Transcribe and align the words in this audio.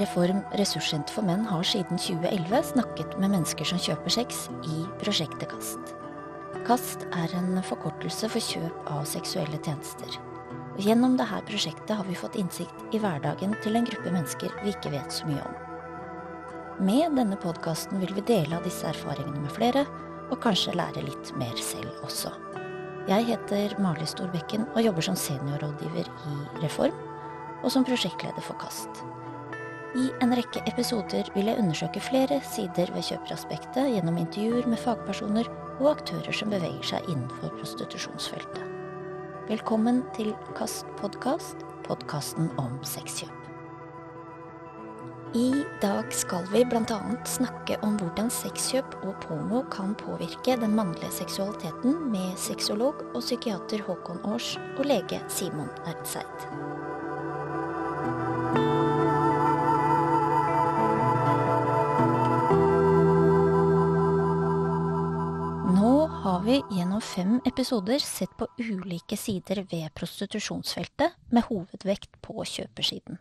Reform 0.00 0.40
ressurssenter 0.56 1.12
for 1.12 1.26
menn 1.28 1.42
har 1.44 1.64
siden 1.66 1.98
2011 2.00 2.62
snakket 2.72 3.16
med 3.20 3.34
mennesker 3.34 3.68
som 3.68 3.80
kjøper 3.82 4.14
sex 4.14 4.46
i 4.64 4.84
prosjektet 5.02 5.50
KAST. 5.50 5.92
KAST 6.64 7.04
er 7.18 7.34
en 7.36 7.58
forkortelse 7.66 8.30
for 8.32 8.40
kjøp 8.40 8.88
av 8.88 9.04
seksuelle 9.08 9.60
tjenester. 9.60 10.16
Og 10.76 10.80
gjennom 10.86 11.18
dette 11.20 11.42
prosjektet 11.50 11.92
har 11.98 12.08
vi 12.08 12.16
fått 12.16 12.38
innsikt 12.40 12.96
i 12.96 13.00
hverdagen 13.02 13.52
til 13.60 13.76
en 13.76 13.88
gruppe 13.90 14.14
mennesker 14.14 14.54
vi 14.62 14.72
ikke 14.72 14.94
vet 14.94 15.12
så 15.12 15.28
mye 15.28 15.44
om. 15.44 15.58
Med 16.86 17.18
denne 17.20 17.36
podkasten 17.36 18.00
vil 18.00 18.14
vi 18.16 18.24
dele 18.24 18.56
av 18.56 18.64
disse 18.64 18.88
erfaringene 18.88 19.44
med 19.44 19.52
flere, 19.52 19.84
og 20.30 20.40
kanskje 20.40 20.78
lære 20.78 21.04
litt 21.04 21.34
mer 21.36 21.56
selv 21.60 22.06
også. 22.06 22.32
Jeg 23.10 23.26
heter 23.34 23.76
Mali 23.82 24.06
Storbekken 24.08 24.68
og 24.70 24.84
jobber 24.86 25.04
som 25.10 25.18
seniorrådgiver 25.18 26.08
i 26.08 26.36
Reform, 26.64 26.96
og 27.60 27.72
som 27.74 27.84
prosjektleder 27.84 28.44
for 28.46 28.56
KAST. 28.62 29.02
I 29.98 30.10
en 30.22 30.30
rekke 30.38 30.60
episoder 30.70 31.26
vil 31.34 31.48
jeg 31.50 31.58
undersøke 31.58 32.00
flere 32.04 32.36
sider 32.46 32.92
ved 32.94 33.02
kjøperaspektet 33.08 33.88
gjennom 33.90 34.20
intervjuer 34.20 34.68
med 34.70 34.78
fagpersoner 34.78 35.50
og 35.80 35.88
aktører 35.96 36.36
som 36.36 36.52
beveger 36.54 36.86
seg 36.92 37.08
innenfor 37.10 37.50
prostitusjonsfeltet. 37.56 38.62
Velkommen 39.50 40.04
til 40.14 40.30
KAST 40.54 40.86
podkast, 41.00 41.66
podkasten 41.88 42.52
om 42.62 42.78
sexkjøp. 42.86 43.34
I 45.34 45.64
dag 45.82 46.14
skal 46.14 46.46
vi 46.54 46.62
bl.a. 46.70 47.00
snakke 47.26 47.80
om 47.86 47.98
hvordan 47.98 48.30
sexkjøp 48.34 48.94
og 49.02 49.18
porno 49.26 49.64
kan 49.74 49.98
påvirke 49.98 50.54
den 50.58 50.78
mannlige 50.78 51.10
seksualiteten 51.18 51.98
med 52.14 52.38
sexolog 52.38 53.02
og 53.10 53.24
psykiater 53.26 53.82
Håkon 53.90 54.22
Aars 54.22 54.54
og 54.76 54.86
lege 54.86 55.18
Simon 55.26 55.70
Erdseid. 55.82 56.69
Gjennom 67.00 67.40
fem 67.40 67.40
episoder 67.46 67.98
sett 67.98 68.30
på 68.36 68.46
ulike 68.58 69.16
sider 69.16 69.64
ved 69.70 69.90
prostitusjonsfeltet, 69.94 71.12
med 71.30 71.44
hovedvekt 71.48 72.20
på 72.20 72.44
kjøpersiden. 72.44 73.18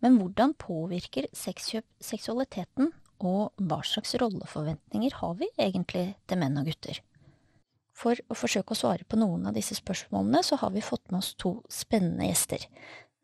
Men 0.00 0.18
hvordan 0.18 0.54
påvirker 0.54 1.28
sexkjøp 1.32 1.84
seksualiteten, 2.00 2.92
og 3.20 3.52
hva 3.56 3.82
slags 3.84 4.14
rolleforventninger 4.14 5.14
har 5.20 5.34
vi 5.36 5.48
egentlig 5.58 6.14
til 6.26 6.38
menn 6.38 6.56
og 6.58 6.66
gutter? 6.66 7.00
For 7.94 8.16
å 8.28 8.34
forsøke 8.34 8.72
å 8.72 8.78
svare 8.78 9.04
på 9.04 9.16
noen 9.16 9.46
av 9.46 9.54
disse 9.54 9.76
spørsmålene, 9.76 10.42
så 10.42 10.56
har 10.56 10.72
vi 10.72 10.82
fått 10.82 11.10
med 11.10 11.20
oss 11.20 11.34
to 11.36 11.62
spennende 11.68 12.26
gjester, 12.26 12.64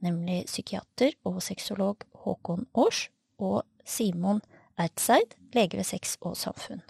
nemlig 0.01 0.45
psykiater 0.47 1.17
og 1.25 1.41
sexolog 1.43 2.05
Håkon 2.25 2.69
Aars 2.75 3.09
og 3.39 3.65
Simon 3.85 4.41
Ertseid, 4.79 5.35
lege 5.55 5.81
ved 5.81 5.89
Sex 5.89 6.17
og 6.21 6.37
Samfunn. 6.37 6.85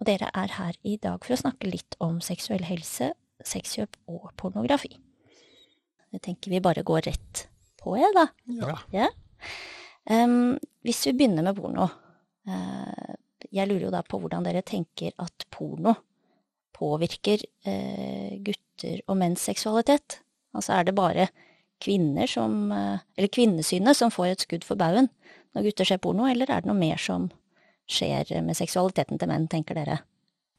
Og 0.00 0.08
dere 0.08 0.28
er 0.36 0.52
her 0.58 0.76
i 0.84 0.96
dag 1.00 1.22
for 1.24 1.36
å 1.36 1.40
snakke 1.40 1.70
litt 1.70 1.96
om 2.04 2.18
seksuell 2.24 2.64
helse, 2.68 3.12
sexkjøp 3.46 3.96
og 4.12 4.30
pornografi. 4.40 4.92
Jeg 6.12 6.22
tenker 6.24 6.52
vi 6.52 6.62
bare 6.64 6.84
går 6.86 7.06
rett 7.08 7.46
på, 7.80 7.96
jeg, 8.00 8.12
da. 8.16 8.26
Ja. 8.60 8.76
Ja. 8.94 9.08
Um, 10.08 10.56
hvis 10.86 11.02
vi 11.08 11.16
begynner 11.16 11.46
med 11.46 11.56
porno. 11.58 11.88
Uh, 12.46 13.16
jeg 13.52 13.66
lurer 13.68 13.88
jo 13.88 13.94
da 13.94 14.02
på 14.06 14.20
hvordan 14.22 14.46
dere 14.46 14.62
tenker 14.66 15.14
at 15.22 15.46
porno 15.52 15.96
påvirker 16.76 17.42
uh, 17.66 18.36
gutter 18.44 19.02
og 19.06 19.18
menns 19.18 19.44
seksualitet. 19.48 20.20
Altså 20.56 20.76
er 20.76 20.86
det 20.86 20.96
bare 20.96 21.28
kvinner 21.82 22.28
som 22.30 22.70
uh, 22.72 23.02
Eller 23.16 23.32
kvinnesynet 23.32 23.98
som 23.98 24.12
får 24.12 24.30
et 24.30 24.46
skudd 24.46 24.64
for 24.64 24.78
baugen 24.80 25.10
når 25.56 25.70
gutter 25.70 25.88
ser 25.88 26.00
porno, 26.02 26.26
eller 26.28 26.50
er 26.52 26.62
det 26.62 26.68
noe 26.68 26.78
mer 26.78 27.00
som 27.00 27.30
skjer 27.90 28.42
med 28.44 28.58
seksualiteten 28.58 29.20
til 29.20 29.30
menn, 29.30 29.48
tenker 29.50 29.78
dere? 29.78 30.00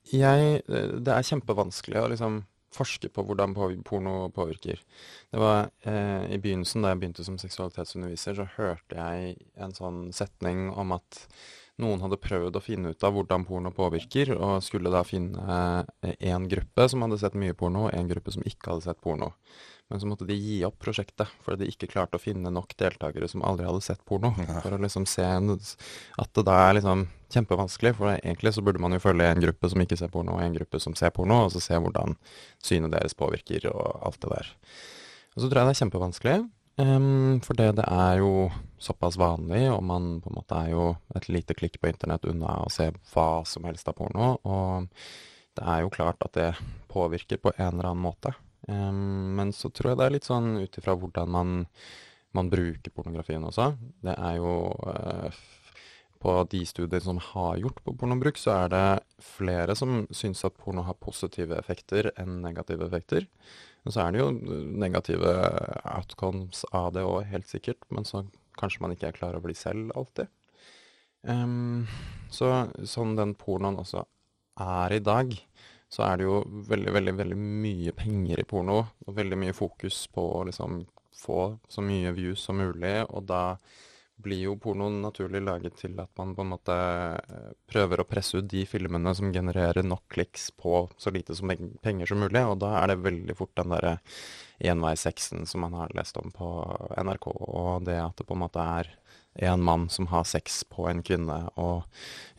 Jeg, 0.07 0.61
det 0.67 1.11
er 1.11 1.27
kjempevanskelig 1.27 1.99
å 1.99 2.11
liksom 2.13 2.41
forske 2.77 3.09
på 3.11 3.23
hvordan 3.25 3.55
porno 3.55 4.15
påvirker. 4.35 4.81
Det 5.31 5.39
var 5.41 5.69
eh, 5.87 6.27
I 6.35 6.39
begynnelsen, 6.41 6.83
da 6.83 6.93
jeg 6.93 7.01
begynte 7.01 7.25
som 7.27 7.39
seksualitetsunderviser, 7.41 8.37
så 8.37 8.47
hørte 8.57 8.99
jeg 8.99 9.37
en 9.55 9.75
sånn 9.75 10.03
setning 10.15 10.67
om 10.75 10.93
at 10.97 11.23
noen 11.81 12.01
hadde 12.01 12.19
prøvd 12.21 12.57
å 12.57 12.63
finne 12.63 12.91
ut 12.93 13.03
av 13.05 13.13
hvordan 13.13 13.45
porno 13.47 13.71
påvirker, 13.75 14.33
og 14.35 14.63
skulle 14.65 14.93
da 14.93 15.03
finne 15.05 15.59
én 16.03 16.43
eh, 16.43 16.51
gruppe 16.51 16.87
som 16.89 17.05
hadde 17.05 17.19
sett 17.21 17.37
mye 17.37 17.57
porno, 17.57 17.87
og 17.87 17.97
én 17.97 18.09
gruppe 18.09 18.33
som 18.33 18.45
ikke 18.45 18.73
hadde 18.73 18.87
sett 18.89 19.01
porno. 19.03 19.33
Men 19.87 20.01
så 20.01 20.07
måtte 20.09 20.25
de 20.27 20.35
gi 20.35 20.57
opp 20.67 20.75
prosjektet, 20.83 21.29
fordi 21.45 21.63
de 21.63 21.71
ikke 21.71 21.87
klarte 21.93 22.19
å 22.19 22.21
finne 22.21 22.51
nok 22.51 22.73
deltakere 22.79 23.29
som 23.31 23.43
aldri 23.47 23.67
hadde 23.69 23.85
sett 23.85 24.01
porno. 24.07 24.33
Ja. 24.43 24.59
For 24.65 24.75
å 24.75 24.81
liksom 24.83 25.05
se 25.07 25.23
at 25.23 26.33
det 26.35 26.43
da 26.47 26.57
er 26.65 26.75
liksom 26.75 27.05
kjempevanskelig. 27.31 27.93
For 27.95 28.11
egentlig 28.17 28.51
så 28.57 28.63
burde 28.65 28.81
man 28.83 28.97
jo 28.97 29.03
følge 29.03 29.29
en 29.31 29.43
gruppe 29.45 29.71
som 29.71 29.83
ikke 29.83 29.99
ser 29.99 30.11
porno, 30.11 30.35
og 30.35 30.43
en 30.43 30.57
gruppe 30.59 30.81
som 30.83 30.95
ser 30.99 31.13
porno, 31.15 31.45
og 31.45 31.53
så 31.55 31.63
se 31.63 31.79
hvordan 31.79 32.17
synet 32.63 32.91
deres 32.97 33.15
påvirker 33.15 33.69
og 33.71 34.03
alt 34.09 34.19
det 34.25 34.33
der. 34.33 34.51
Og 35.35 35.43
så 35.43 35.47
tror 35.47 35.61
jeg 35.61 35.69
det 35.69 35.75
er 35.75 35.81
kjempevanskelig. 35.83 36.37
Um, 36.77 37.39
for 37.41 37.57
det, 37.57 37.71
det 37.79 37.85
er 37.89 38.19
jo 38.19 38.49
såpass 38.77 39.15
vanlig, 39.17 39.63
og 39.71 39.79
man 39.87 40.17
på 40.21 40.29
en 40.29 40.37
måte 40.37 40.59
er 40.59 40.73
jo 40.75 40.89
et 41.17 41.25
lite 41.31 41.55
klikk 41.57 41.79
på 41.81 41.89
internett 41.89 42.27
unna 42.29 42.59
å 42.61 42.67
se 42.73 42.91
hva 43.13 43.29
som 43.49 43.65
helst 43.65 43.87
av 43.89 43.95
porno. 43.97 44.35
Og 44.43 44.91
det 45.57 45.63
er 45.63 45.85
jo 45.85 45.93
klart 45.95 46.21
at 46.27 46.35
det 46.37 46.51
påvirker 46.91 47.39
på 47.41 47.55
en 47.55 47.71
eller 47.71 47.93
annen 47.93 48.03
måte. 48.03 48.35
Um, 48.67 49.35
men 49.37 49.53
så 49.55 49.69
tror 49.69 49.91
jeg 49.91 49.99
det 49.99 50.07
er 50.07 50.15
litt 50.17 50.27
sånn 50.27 50.57
ut 50.59 50.79
ifra 50.79 50.95
hvordan 50.97 51.29
man, 51.31 51.53
man, 52.35 52.49
bruker 52.51 52.93
pornografien 52.93 53.45
også. 53.47 53.69
Det 54.03 54.15
er 54.17 54.39
jo 54.41 54.57
uh, 54.87 55.29
På 56.17 56.39
de 56.49 56.63
studiene 56.65 57.03
som 57.03 57.19
har 57.21 57.59
gjort 57.61 57.83
på 57.85 57.93
pornobruk, 57.93 58.39
så 58.41 58.55
er 58.63 58.71
det 58.73 58.85
flere 59.21 59.75
som 59.77 60.07
syns 60.09 60.41
at 60.47 60.57
porno 60.57 60.81
har 60.87 60.97
positive 60.97 61.53
effekter 61.59 62.09
enn 62.17 62.41
negative 62.41 62.87
effekter. 62.87 63.27
Og 63.85 63.93
så 63.93 64.03
er 64.03 64.15
det 64.15 64.23
jo 64.23 64.31
negative 64.81 65.35
outcomes 65.85 66.65
av 66.75 66.89
det 66.97 67.05
òg, 67.05 67.21
helt 67.29 67.47
sikkert. 67.47 67.85
Men 67.93 68.03
så 68.09 68.25
kanskje 68.57 68.81
man 68.83 68.95
ikke 68.95 69.11
er 69.11 69.19
klar 69.19 69.37
over 69.37 69.53
de 69.53 69.55
selv 69.55 69.93
alltid. 69.95 70.33
Um, 71.27 71.85
så 72.33 72.67
sånn 72.87 73.15
den 73.17 73.35
pornoen 73.37 73.79
også 73.81 74.03
er 74.57 74.97
i 74.97 75.03
dag, 75.03 75.33
så 75.89 76.03
er 76.07 76.19
det 76.19 76.27
jo 76.27 76.41
veldig, 76.67 76.93
veldig, 76.97 77.15
veldig 77.21 77.39
mye 77.39 77.95
penger 77.95 78.41
i 78.41 78.47
porno, 78.47 78.79
og 79.05 79.17
veldig 79.17 79.39
mye 79.39 79.55
fokus 79.55 80.05
på 80.11 80.23
å 80.39 80.45
liksom 80.49 80.81
få 81.17 81.41
så 81.67 81.81
mye 81.81 82.13
views 82.15 82.43
som 82.43 82.59
mulig, 82.61 82.99
og 83.07 83.25
da 83.29 83.57
blir 84.17 84.47
jo 84.47 84.55
pornoen 84.57 84.97
naturlig 85.03 85.43
laget 85.45 85.77
til 85.77 85.93
at 86.01 86.09
man 86.17 86.33
på 86.35 86.41
en 86.41 86.51
måte 86.55 86.73
eh, 86.73 87.49
prøver 87.69 88.01
å 88.01 88.07
presse 88.09 88.39
ut 88.39 88.47
de 88.49 88.63
filmene 88.65 89.13
som 89.15 89.29
genererer 89.33 89.85
nok 89.85 90.07
kliks 90.09 90.49
på 90.57 90.87
så 90.97 91.13
lite 91.13 91.37
som 91.37 91.53
penger 91.85 92.09
som 92.09 92.23
mulig, 92.25 92.41
og 92.41 92.57
da 92.63 92.73
er 92.81 92.91
det 92.91 93.03
veldig 93.05 93.37
fort 93.37 93.53
den 93.59 93.75
derre 93.75 93.97
enveissexen 94.57 95.45
som 95.45 95.61
man 95.61 95.77
har 95.77 95.93
lest 95.97 96.17
om 96.17 96.33
på 96.33 96.49
NRK, 96.97 97.29
og 97.29 97.85
det 97.85 97.99
at 98.01 98.17
det 98.17 98.25
på 98.25 98.37
en 98.37 98.43
måte 98.47 98.65
er 98.81 98.89
en 99.37 99.63
mann 99.63 99.89
som 99.89 100.07
har 100.07 100.23
sex 100.23 100.63
på 100.69 100.87
en 100.89 101.03
kvinne, 101.05 101.37
og 101.55 101.85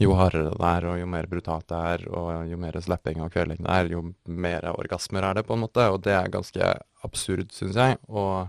jo 0.02 0.14
hardere 0.18 0.50
det 0.54 0.70
er, 0.70 0.86
og 0.90 0.98
jo 1.00 1.06
mer 1.10 1.28
brutalt 1.30 1.68
det 1.70 1.78
er, 1.92 2.04
og 2.10 2.50
jo 2.50 2.58
mer 2.60 2.78
slapping 2.82 3.22
og 3.24 3.32
kveling 3.34 3.62
det 3.62 3.76
er, 3.76 3.92
jo 3.92 4.02
mer 4.24 4.66
orgasmer 4.72 5.26
er 5.26 5.38
det, 5.38 5.46
på 5.46 5.56
en 5.56 5.64
måte. 5.66 5.86
Og 5.92 6.02
det 6.06 6.14
er 6.16 6.32
ganske 6.32 6.72
absurd, 7.06 7.52
syns 7.54 7.78
jeg. 7.78 7.98
Og 8.10 8.48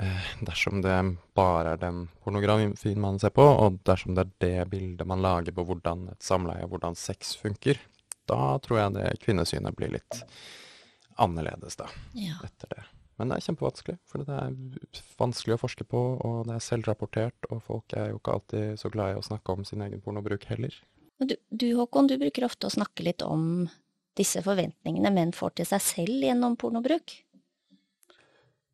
eh, 0.00 0.32
dersom 0.48 0.80
det 0.84 0.96
bare 1.36 1.74
er 1.74 1.82
den 1.84 2.06
pornografien 2.24 3.00
man 3.02 3.20
ser 3.20 3.34
på, 3.36 3.44
og 3.44 3.80
dersom 3.88 4.16
det 4.16 4.26
er 4.26 4.34
det 4.46 4.70
bildet 4.72 5.08
man 5.08 5.24
lager 5.24 5.56
på 5.56 5.66
hvordan 5.68 6.08
et 6.14 6.24
samleie, 6.24 6.64
og 6.64 6.76
hvordan 6.76 6.98
sex 6.98 7.36
funker, 7.40 7.80
da 8.28 8.56
tror 8.64 8.80
jeg 8.80 8.96
det 8.96 9.08
kvinnesynet 9.20 9.76
blir 9.76 9.92
litt 9.98 10.22
annerledes, 11.20 11.76
da, 11.76 11.90
ja. 12.16 12.40
etter 12.42 12.72
det. 12.72 12.84
Men 13.18 13.30
det 13.30 13.36
er 13.36 13.44
kjempevanskelig, 13.46 13.94
for 14.10 14.24
det 14.26 14.34
er 14.34 14.56
vanskelig 15.20 15.54
å 15.54 15.60
forske 15.62 15.86
på, 15.86 16.00
og 16.26 16.48
det 16.48 16.56
er 16.56 16.64
selvrapportert, 16.66 17.46
og 17.50 17.62
folk 17.62 17.94
er 17.94 18.10
jo 18.10 18.18
ikke 18.18 18.34
alltid 18.34 18.80
så 18.80 18.90
glad 18.90 19.14
i 19.14 19.20
å 19.20 19.26
snakke 19.26 19.54
om 19.54 19.62
sin 19.68 19.84
egen 19.86 20.02
pornobruk 20.02 20.48
heller. 20.50 20.74
Du, 21.22 21.36
du 21.54 21.68
Håkon, 21.78 22.10
du 22.10 22.16
bruker 22.18 22.48
ofte 22.48 22.66
å 22.66 22.74
snakke 22.74 23.06
litt 23.06 23.22
om 23.22 23.68
disse 24.18 24.42
forventningene 24.42 25.12
menn 25.14 25.34
får 25.34 25.60
til 25.60 25.70
seg 25.70 25.82
selv 25.82 26.26
gjennom 26.26 26.58
pornobruk? 26.58 27.14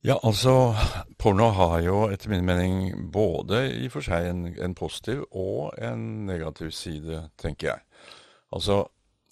Ja, 0.00 0.16
altså, 0.24 0.72
porno 1.20 1.50
har 1.52 1.82
jo 1.84 2.06
etter 2.08 2.32
min 2.32 2.46
mening 2.48 3.10
både 3.12 3.66
i 3.68 3.84
og 3.90 3.98
for 3.98 4.06
seg 4.06 4.30
en, 4.30 4.46
en 4.56 4.76
positiv 4.76 5.26
og 5.28 5.74
en 5.76 6.24
negativ 6.24 6.72
side, 6.72 7.26
tenker 7.40 7.74
jeg. 7.74 7.84
Altså, 8.56 8.86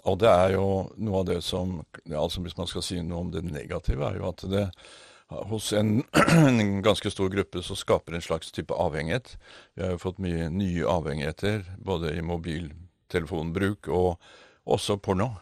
og 0.06 0.18
det 0.22 0.30
er 0.30 0.54
jo 0.54 0.66
noe 0.96 1.20
av 1.22 1.28
det 1.28 1.40
som 1.42 1.80
altså 2.06 2.42
Hvis 2.44 2.56
man 2.56 2.68
skal 2.70 2.84
si 2.86 3.00
noe 3.02 3.24
om 3.24 3.30
det 3.34 3.42
negative, 3.44 4.06
er 4.06 4.20
jo 4.20 4.28
at 4.30 4.44
det 4.50 4.68
hos 5.28 5.72
en, 5.76 6.04
en 6.60 6.82
ganske 6.82 7.10
stor 7.10 7.28
gruppe 7.28 7.62
så 7.62 7.76
skaper 7.76 8.16
en 8.16 8.24
slags 8.24 8.52
type 8.54 8.74
avhengighet. 8.74 9.34
Vi 9.76 9.84
har 9.84 9.92
jo 9.92 10.00
fått 10.00 10.22
mye 10.24 10.48
nye 10.52 10.86
avhengigheter, 10.88 11.66
både 11.84 12.14
i 12.16 12.24
mobiltelefonbruk 12.24 13.90
og 13.92 14.16
også 14.68 14.96
porno. 15.04 15.34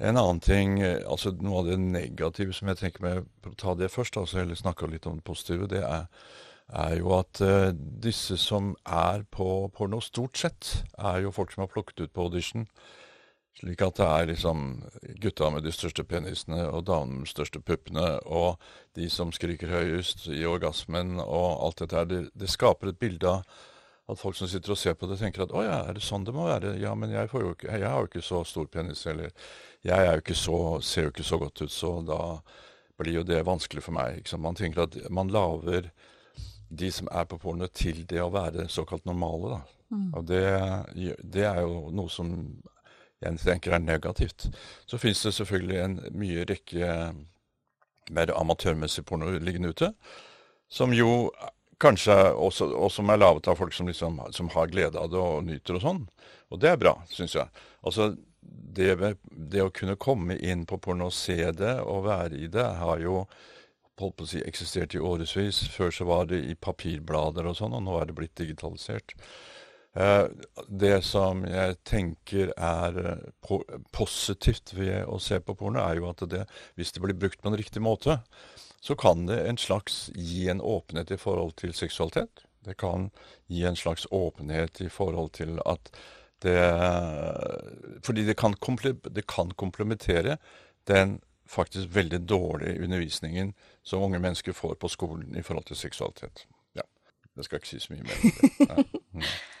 En 0.00 0.16
annen 0.16 0.40
ting, 0.40 0.78
altså 0.80 1.34
Noe 1.44 1.60
av 1.60 1.66
det 1.68 1.80
negative 1.80 2.54
som 2.56 2.70
jeg 2.72 2.80
tenker 2.80 3.04
med, 3.04 3.26
å 3.44 3.56
ta 3.60 3.74
det 3.76 3.90
først, 3.92 4.16
altså, 4.16 4.40
heller 4.40 4.56
snakke 4.56 4.88
litt 4.88 5.08
om 5.08 5.18
det 5.18 5.26
positive, 5.28 5.68
det 5.68 5.82
er, 5.84 6.06
er 6.72 6.94
jo 6.96 7.12
at 7.18 7.40
uh, 7.44 7.68
disse 7.72 8.38
som 8.40 8.72
er 8.88 9.26
på 9.28 9.68
porno, 9.76 10.00
stort 10.00 10.40
sett, 10.40 10.70
er 10.96 11.26
jo 11.26 11.34
folk 11.36 11.52
som 11.52 11.66
har 11.66 11.72
plukket 11.72 12.06
ut 12.06 12.14
på 12.16 12.28
audition. 12.30 12.64
Slik 13.58 13.82
at 13.82 13.98
det 13.98 14.06
er 14.06 14.28
liksom 14.30 14.60
gutta 15.20 15.50
med 15.52 15.66
de 15.66 15.72
største 15.74 16.04
penisene 16.08 16.62
og 16.70 16.86
damene 16.88 17.18
med 17.18 17.26
de 17.28 17.32
største 17.32 17.60
puppene 17.60 18.06
og 18.24 18.62
de 18.96 19.08
som 19.12 19.32
skriker 19.34 19.72
høyest 19.72 20.28
i 20.32 20.44
orgasmen 20.48 21.18
og 21.20 21.66
alt 21.66 21.82
dette 21.82 21.98
her. 21.98 22.08
Det, 22.08 22.22
det, 22.32 22.48
skaper 22.48 22.92
et 22.92 23.00
bilde 23.02 23.28
av 23.28 23.42
at 24.10 24.18
folk 24.18 24.38
som 24.38 24.48
sitter 24.50 24.74
og 24.74 24.78
ser 24.80 24.96
på 24.98 25.06
det, 25.06 25.20
tenker 25.20 25.44
at 25.44 25.52
å 25.54 25.62
ja, 25.62 25.82
er 25.86 25.94
det 25.94 26.02
sånn 26.02 26.24
det 26.26 26.34
må 26.34 26.48
være? 26.48 26.72
Ja, 26.82 26.96
men 26.98 27.12
jeg, 27.14 27.30
jo 27.30 27.52
ikke, 27.54 27.68
jeg 27.70 27.86
har 27.86 28.00
jo 28.00 28.08
ikke 28.08 28.24
så 28.26 28.40
stor 28.48 28.66
penis, 28.66 29.04
eller 29.06 29.30
jeg 29.86 30.22
jo 30.32 30.34
så, 30.34 30.56
ser 30.82 31.06
jo 31.06 31.12
ikke 31.12 31.26
så 31.28 31.38
godt 31.38 31.62
ut, 31.62 31.74
så 31.74 31.92
da 32.02 32.20
blir 32.98 33.20
jo 33.20 33.26
det 33.26 33.44
vanskelig 33.46 33.84
for 33.84 33.96
meg. 33.96 34.24
Man 34.42 34.58
tenker 34.58 34.88
at 34.88 34.98
man 35.14 35.30
lager 35.32 35.92
de 36.70 36.90
som 36.94 37.08
er 37.10 37.26
på 37.26 37.38
porno, 37.38 37.66
til 37.66 38.04
det 38.10 38.20
å 38.22 38.32
være 38.34 38.68
såkalt 38.70 39.06
normale. 39.08 39.54
da. 39.54 39.60
Mm. 39.90 40.10
Og 40.14 40.26
det, 40.26 40.42
det, 41.22 41.46
er 41.46 41.62
jo 41.64 41.88
noe 41.94 42.10
som 42.12 42.34
jeg 43.20 43.40
tenker 43.42 43.76
er 43.76 43.84
negativt. 43.84 44.48
Så 44.88 44.98
finnes 44.98 45.22
det 45.26 45.34
selvfølgelig 45.36 45.80
en 45.84 45.96
mye 46.16 46.46
rekke 46.48 46.90
mer 48.10 48.32
amatørmessig 48.34 49.04
porno 49.06 49.30
liggende 49.38 49.70
ute, 49.74 49.92
som 50.70 50.94
jo 50.94 51.30
kanskje 51.80 52.16
også, 52.32 52.68
og 52.76 52.90
som 52.92 53.10
er 53.10 53.20
laget 53.20 53.48
av 53.48 53.58
folk 53.60 53.74
som, 53.74 53.88
liksom, 53.88 54.18
som 54.36 54.50
har 54.54 54.72
glede 54.72 54.98
av 55.00 55.10
det 55.12 55.20
og 55.20 55.44
nyter 55.46 55.78
og 55.78 55.84
sånn. 55.84 56.02
Og 56.50 56.60
det 56.60 56.72
er 56.72 56.80
bra, 56.80 56.96
syns 57.08 57.36
jeg. 57.38 57.62
Altså, 57.86 58.10
det, 58.40 58.92
det, 59.30 59.62
å 59.62 59.72
kunne 59.74 59.98
komme 60.00 60.36
inn 60.36 60.66
på 60.68 60.78
porno 60.82 61.08
og 61.10 61.16
se 61.16 61.38
det 61.56 61.76
og 61.84 62.04
være 62.08 62.42
i 62.44 62.50
det, 62.52 62.66
har 62.82 63.00
jo 63.02 63.24
holdt 64.00 64.16
på 64.16 64.26
å 64.26 64.28
si, 64.28 64.42
eksistert 64.46 64.96
i 64.96 65.02
årevis. 65.04 65.62
Før 65.72 65.92
så 65.94 66.06
var 66.08 66.28
det 66.30 66.42
i 66.48 66.56
papirblader 66.56 67.48
og 67.48 67.58
sånn, 67.58 67.76
og 67.76 67.84
nå 67.86 67.98
er 68.00 68.10
det 68.10 68.16
blitt 68.18 68.36
digitalisert. 68.40 69.16
Eh, 69.94 70.26
det 70.68 71.00
som 71.02 71.42
jeg 71.48 71.78
tenker 71.88 72.52
er 72.54 72.98
eh, 73.02 73.64
positivt 73.90 74.74
ved 74.76 75.08
å 75.10 75.18
se 75.18 75.40
på 75.42 75.56
porno, 75.58 75.82
er 75.82 75.98
jo 75.98 76.10
at 76.12 76.22
det, 76.30 76.44
hvis 76.78 76.94
det 76.94 77.02
blir 77.02 77.18
brukt 77.18 77.42
på 77.42 77.50
en 77.50 77.58
riktig 77.58 77.82
måte, 77.82 78.20
så 78.80 78.94
kan 78.96 79.26
det 79.26 79.40
en 79.48 79.58
slags 79.58 80.08
gi 80.14 80.48
en 80.48 80.62
åpenhet 80.62 81.10
i 81.10 81.18
forhold 81.20 81.56
til 81.60 81.74
seksualitet. 81.76 82.46
Det 82.64 82.76
kan 82.78 83.10
gi 83.50 83.64
en 83.66 83.76
slags 83.76 84.06
åpenhet 84.14 84.80
i 84.84 84.88
forhold 84.92 85.34
til 85.36 85.60
at 85.66 85.92
det 86.40 86.56
Fordi 88.00 88.24
det 88.24 88.36
kan, 88.36 88.54
det 89.12 89.26
kan 89.28 89.50
komplementere 89.50 90.38
den 90.88 91.20
faktisk 91.44 91.88
veldig 91.92 92.28
dårlige 92.28 92.80
undervisningen 92.80 93.52
som 93.82 94.02
unge 94.02 94.18
mennesker 94.18 94.52
får 94.52 94.74
på 94.80 94.88
skolen 94.88 95.36
i 95.36 95.42
forhold 95.42 95.66
til 95.68 95.76
seksualitet. 95.76 96.46
Ja. 96.74 96.82
Det 97.36 97.44
skal 97.44 97.60
ikke 97.60 97.68
si 97.68 97.80
så 97.80 97.92
mye 97.92 98.02
mer 98.02 98.16
om 98.22 98.32
det. 98.40 98.84
Ja. 99.20 99.28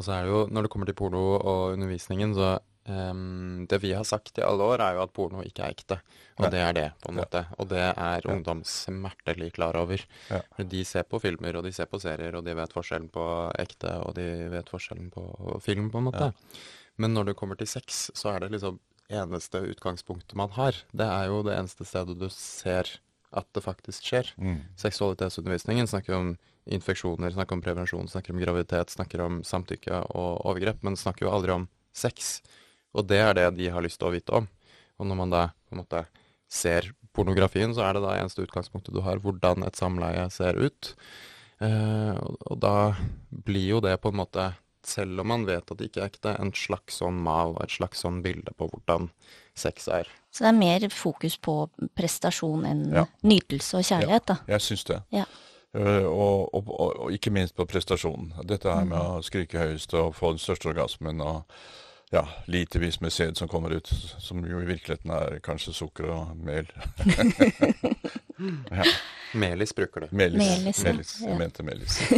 Og 0.00 0.06
så 0.06 0.16
er 0.16 0.24
det 0.24 0.32
jo, 0.32 0.42
når 0.48 0.64
det 0.64 0.72
kommer 0.72 0.88
til 0.88 0.96
porno 0.96 1.22
og 1.36 1.74
undervisningen, 1.74 2.32
så 2.32 2.54
um, 2.88 3.66
Det 3.68 3.82
vi 3.82 3.92
har 3.92 4.06
sagt 4.08 4.38
i 4.40 4.44
alle 4.46 4.64
år, 4.64 4.80
er 4.80 4.96
jo 4.96 5.02
at 5.04 5.12
porno 5.12 5.44
ikke 5.44 5.66
er 5.66 5.76
ekte. 5.76 5.98
Og 6.38 6.46
ja. 6.46 6.50
det 6.54 6.62
er 6.64 6.72
det, 6.78 6.86
på 7.04 7.12
en 7.12 7.18
måte. 7.20 7.42
Og 7.60 7.68
det 7.68 7.82
er 7.84 8.24
ja. 8.24 8.32
ungdom 8.32 8.62
smertelig 8.64 9.52
klar 9.58 9.76
over. 9.76 10.00
Ja. 10.32 10.40
De 10.56 10.84
ser 10.88 11.04
på 11.04 11.20
filmer, 11.20 11.60
og 11.60 11.68
de 11.68 11.74
ser 11.76 11.90
på 11.90 12.00
serier, 12.00 12.38
og 12.38 12.46
de 12.48 12.56
vet 12.56 12.72
forskjellen 12.72 13.10
på 13.12 13.26
ekte, 13.60 13.92
og 14.06 14.16
de 14.16 14.26
vet 14.56 14.72
forskjellen 14.72 15.12
på 15.12 15.60
film, 15.60 15.92
på 15.92 16.00
en 16.00 16.08
måte. 16.08 16.32
Men 16.96 17.12
når 17.12 17.30
det 17.30 17.36
kommer 17.36 17.60
til 17.60 17.68
sex, 17.68 18.08
så 18.16 18.32
er 18.32 18.46
det 18.46 18.54
liksom 18.56 18.80
eneste 19.10 19.60
utgangspunktet 19.68 20.38
man 20.38 20.52
har. 20.56 20.80
Det 20.96 21.06
er 21.06 21.28
jo 21.28 21.44
det 21.44 21.58
eneste 21.58 21.84
stedet 21.84 22.16
du 22.16 22.28
ser 22.32 22.88
at 23.30 23.46
det 23.54 23.62
faktisk 23.64 24.06
skjer. 24.06 24.30
Mm. 24.36 24.62
Seksualitetsundervisningen 24.80 25.88
snakker 25.90 26.16
om 26.16 26.32
infeksjoner, 26.70 27.32
snakker 27.34 27.56
om 27.56 27.62
prevensjon, 27.64 28.08
snakker 28.10 28.34
om 28.34 28.40
graviditet, 28.42 28.92
snakker 28.94 29.22
om 29.24 29.40
samtykke 29.46 30.02
og 30.10 30.42
overgrep, 30.46 30.82
men 30.86 30.98
snakker 30.98 31.26
jo 31.26 31.34
aldri 31.34 31.54
om 31.54 31.68
sex. 31.96 32.40
Og 32.94 33.06
det 33.10 33.20
er 33.22 33.36
det 33.38 33.48
de 33.58 33.70
har 33.70 33.84
lyst 33.84 34.00
til 34.02 34.10
å 34.10 34.14
vite 34.14 34.34
om. 34.42 34.48
Og 35.00 35.08
når 35.08 35.20
man 35.22 35.34
da 35.34 35.44
på 35.68 35.76
en 35.76 35.82
måte 35.84 36.04
ser 36.50 36.90
pornografien, 37.16 37.72
så 37.74 37.86
er 37.86 37.96
det 37.96 38.04
da 38.04 38.16
eneste 38.18 38.44
utgangspunktet 38.44 38.94
du 38.94 39.02
har, 39.06 39.22
hvordan 39.22 39.64
et 39.66 39.78
samleie 39.78 40.26
ser 40.34 40.58
ut. 40.58 40.94
Eh, 41.62 42.16
og 42.18 42.58
da 42.62 42.92
blir 43.30 43.76
jo 43.76 43.80
det 43.84 43.96
på 44.02 44.12
en 44.12 44.20
måte, 44.22 44.50
selv 44.86 45.22
om 45.22 45.30
man 45.30 45.46
vet 45.48 45.70
at 45.70 45.78
det 45.78 45.90
ikke 45.90 46.02
er 46.02 46.10
ekte, 46.10 46.34
en 46.34 46.52
slags 46.56 47.00
sånn 47.02 47.18
mal 47.22 47.54
og 47.54 47.62
et 47.64 47.74
slags 47.76 48.02
sånn 48.02 48.22
bilde 48.24 48.54
på 48.58 48.70
hvordan 48.70 49.10
sex 49.60 49.88
er. 49.92 50.08
Så 50.30 50.44
det 50.44 50.52
er 50.52 50.58
mer 50.58 50.86
fokus 50.94 51.36
på 51.42 51.54
prestasjon 51.98 52.64
enn 52.68 52.82
ja. 52.94 53.04
nytelse 53.26 53.80
og 53.80 53.86
kjærlighet, 53.86 54.26
da? 54.30 54.36
Ja, 54.46 54.56
jeg 54.56 54.66
syns 54.68 54.86
det. 54.88 55.00
Ja. 55.14 55.26
Uh, 55.70 56.06
og, 56.06 56.54
og, 56.54 56.64
og, 56.66 56.96
og, 57.04 57.12
ikke 57.14 57.30
minst 57.34 57.54
på 57.54 57.66
prestasjonen. 57.70 58.32
Dette 58.48 58.72
her 58.72 58.86
med 58.86 58.98
mm. 58.98 59.20
å 59.20 59.22
skrike 59.26 59.60
høyest 59.60 59.94
og 59.98 60.16
få 60.18 60.26
den 60.34 60.42
største 60.42 60.70
orgasmen 60.72 61.22
og 61.22 61.44
ja, 62.10 62.24
litevis 62.50 62.98
med 63.00 63.14
sæd 63.14 63.38
som 63.38 63.48
kommer 63.48 63.76
ut, 63.78 63.92
som 64.18 64.42
jo 64.46 64.58
i 64.58 64.66
virkeligheten 64.66 65.10
er 65.14 65.38
kanskje 65.46 65.76
sukker 65.78 66.10
og 66.10 66.34
mel. 66.42 66.66
ja. 68.80 68.86
Melis 69.38 69.74
bruker 69.78 70.00
du. 70.00 70.06
Melis. 70.10 70.42
Melis, 70.42 70.82
melis. 70.84 71.14
Jeg 71.22 71.38
mente 71.38 71.62
melis. 71.62 72.00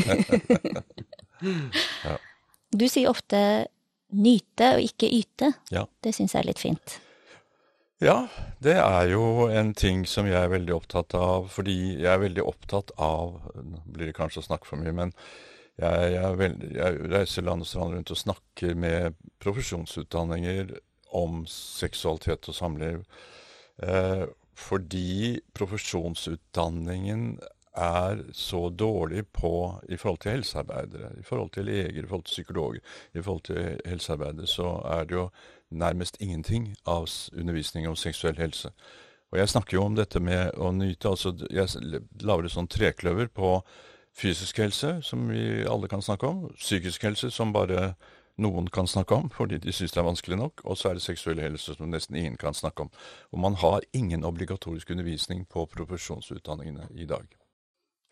ja. 2.08 2.16
Du 2.72 2.88
sier 2.88 3.12
ofte 3.12 3.38
nyte 4.16 4.70
og 4.78 4.86
ikke 4.86 5.12
yte. 5.12 5.52
Ja. 5.72 5.84
Det 6.00 6.14
syns 6.16 6.32
jeg 6.32 6.40
er 6.40 6.48
litt 6.48 6.62
fint. 6.62 6.96
Ja, 8.02 8.26
det 8.58 8.74
er 8.82 9.04
jo 9.12 9.46
en 9.46 9.68
ting 9.78 10.00
som 10.10 10.26
jeg 10.26 10.34
er 10.34 10.50
veldig 10.50 10.72
opptatt 10.74 11.14
av, 11.14 11.44
fordi 11.54 12.00
jeg 12.00 12.08
er 12.10 12.18
veldig 12.18 12.42
opptatt 12.50 12.90
av 12.98 13.36
Nå 13.54 13.82
blir 13.86 14.08
det 14.10 14.16
kanskje 14.16 14.42
å 14.42 14.46
snakke 14.48 14.66
for 14.66 14.80
mye, 14.80 14.94
men 14.96 15.12
jeg, 15.78 16.08
jeg, 16.16 16.38
veldig, 16.40 16.70
jeg 16.80 17.12
reiser 17.12 17.46
land 17.46 17.62
og 17.62 17.68
strand 17.70 17.94
rundt 17.94 18.10
og 18.10 18.18
snakker 18.18 18.74
med 18.74 19.20
profesjonsutdanninger 19.44 20.74
om 21.14 21.44
seksualitet 21.46 22.50
og 22.50 22.58
samliv. 22.58 23.06
Eh, 23.86 24.26
fordi 24.58 25.38
profesjonsutdanningen 25.54 27.36
er 27.76 28.24
så 28.32 28.68
dårlig 28.68 29.26
på 29.32 29.80
i 29.88 29.96
forhold 29.96 30.18
til 30.20 30.30
helsearbeidere, 30.30 31.12
i 31.18 31.22
forhold 31.22 31.50
til 31.50 31.64
leger, 31.64 32.04
i 32.04 32.06
forhold 32.06 32.24
til 32.24 32.32
psykologer, 32.32 32.80
i 33.14 33.22
forhold 33.22 33.42
til 33.42 33.80
helsearbeidere, 33.86 34.46
så 34.46 34.82
er 34.84 35.04
det 35.04 35.16
jo 35.16 35.28
nærmest 35.70 36.16
ingenting 36.20 36.76
av 36.86 37.08
undervisning 37.32 37.88
om 37.88 37.96
seksuell 37.96 38.36
helse. 38.36 38.70
Og 39.32 39.38
jeg 39.38 39.48
snakker 39.48 39.76
jo 39.76 39.84
om 39.84 39.96
dette 39.96 40.20
med 40.20 40.52
å 40.60 40.72
nyte. 40.72 41.08
altså 41.08 41.32
Jeg 41.50 41.68
lager 42.20 42.44
et 42.44 42.52
sånn 42.52 42.68
trekløver 42.68 43.28
på 43.32 43.62
fysisk 44.12 44.58
helse, 44.60 44.98
som 45.02 45.28
vi 45.28 45.64
alle 45.64 45.88
kan 45.88 46.02
snakke 46.02 46.28
om. 46.28 46.50
Psykisk 46.58 47.02
helse, 47.08 47.30
som 47.30 47.52
bare 47.52 47.94
noen 48.40 48.68
kan 48.72 48.88
snakke 48.88 49.14
om 49.14 49.28
fordi 49.32 49.58
de 49.60 49.72
syns 49.72 49.92
det 49.92 50.00
er 50.00 50.08
vanskelig 50.08 50.36
nok. 50.36 50.64
Og 50.64 50.76
så 50.76 50.90
er 50.90 51.00
det 51.00 51.04
seksuell 51.04 51.40
helse, 51.40 51.74
som 51.76 51.88
nesten 51.88 52.16
ingen 52.16 52.36
kan 52.36 52.54
snakke 52.54 52.86
om. 52.86 52.92
Og 53.32 53.40
man 53.40 53.56
har 53.64 53.80
ingen 53.92 54.24
obligatorisk 54.24 54.90
undervisning 54.90 55.46
på 55.48 55.64
profesjonsutdanningene 55.66 56.90
i 56.92 57.08
dag. 57.08 57.41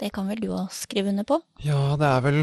Det 0.01 0.09
kan 0.17 0.31
vel 0.31 0.41
du 0.41 0.49
òg 0.55 0.71
skrive 0.73 1.13
under 1.13 1.27
på? 1.29 1.37
Ja, 1.61 1.97
det 2.01 2.09
er 2.09 2.25
vel 2.25 2.41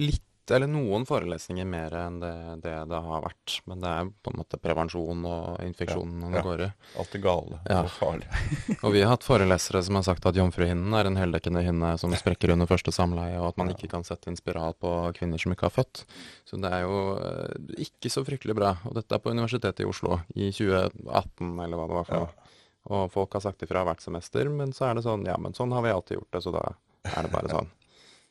litt 0.00 0.22
eller 0.54 0.70
noen 0.70 1.02
forelesninger 1.06 1.66
mer 1.66 1.94
enn 1.98 2.20
det, 2.22 2.32
det, 2.62 2.72
det 2.86 2.98
har 3.02 3.22
vært. 3.24 3.56
Men 3.66 3.80
det 3.82 3.90
er 3.90 4.10
på 4.22 4.30
en 4.30 4.38
måte 4.38 4.60
prevensjon 4.62 5.24
og 5.26 5.58
infeksjonen 5.64 6.28
ja, 6.28 6.36
ja. 6.38 6.44
går 6.46 6.62
i. 6.62 6.68
Alt 7.02 7.16
er 7.18 7.22
gale 7.24 7.58
ja. 7.64 7.80
og 7.82 7.90
farlig. 7.90 8.28
og 8.84 8.94
vi 8.94 9.02
har 9.02 9.12
hatt 9.12 9.26
forelesere 9.26 9.82
som 9.82 9.98
har 9.98 10.06
sagt 10.06 10.28
at 10.30 10.38
jomfruhinnen 10.38 10.94
er 10.96 11.10
en 11.10 11.18
heldekkende 11.18 11.64
hinne 11.66 11.92
som 12.00 12.14
sprekker 12.14 12.54
under 12.54 12.70
første 12.70 12.94
samleie, 12.94 13.40
og 13.40 13.50
at 13.50 13.60
man 13.60 13.74
ikke 13.74 13.90
kan 13.92 14.06
sette 14.06 14.30
inn 14.30 14.38
spiral 14.38 14.78
på 14.78 14.94
kvinner 15.18 15.42
som 15.42 15.52
ikke 15.52 15.68
har 15.68 15.76
født. 15.80 16.06
Så 16.46 16.62
det 16.62 16.72
er 16.72 16.86
jo 16.86 17.02
eh, 17.18 17.84
ikke 17.88 18.12
så 18.12 18.22
fryktelig 18.26 18.56
bra. 18.56 18.76
Og 18.86 18.96
dette 19.00 19.18
er 19.18 19.22
på 19.22 19.34
Universitetet 19.34 19.82
i 19.82 19.90
Oslo 19.90 20.22
i 20.36 20.52
2018, 20.54 21.56
eller 21.58 21.74
hva 21.74 21.90
det 21.90 22.00
var 22.00 22.10
for 22.12 22.22
noe. 22.22 22.52
Og 22.86 23.08
folk 23.10 23.34
har 23.34 23.42
sagt 23.42 23.64
ifra 23.66 23.82
hvert 23.82 24.02
semester, 24.04 24.46
men 24.46 24.70
så 24.76 24.86
er 24.86 24.98
det 24.98 25.02
sånn 25.02 25.26
ja, 25.26 25.34
men 25.42 25.56
sånn 25.58 25.72
har 25.74 25.82
vi 25.82 25.90
alltid 25.90 26.20
gjort 26.20 26.36
det, 26.36 26.42
så 26.44 26.52
da 26.54 26.68
er 27.12 27.26
det 27.26 27.32
bare 27.32 27.52
sånn. 27.52 27.72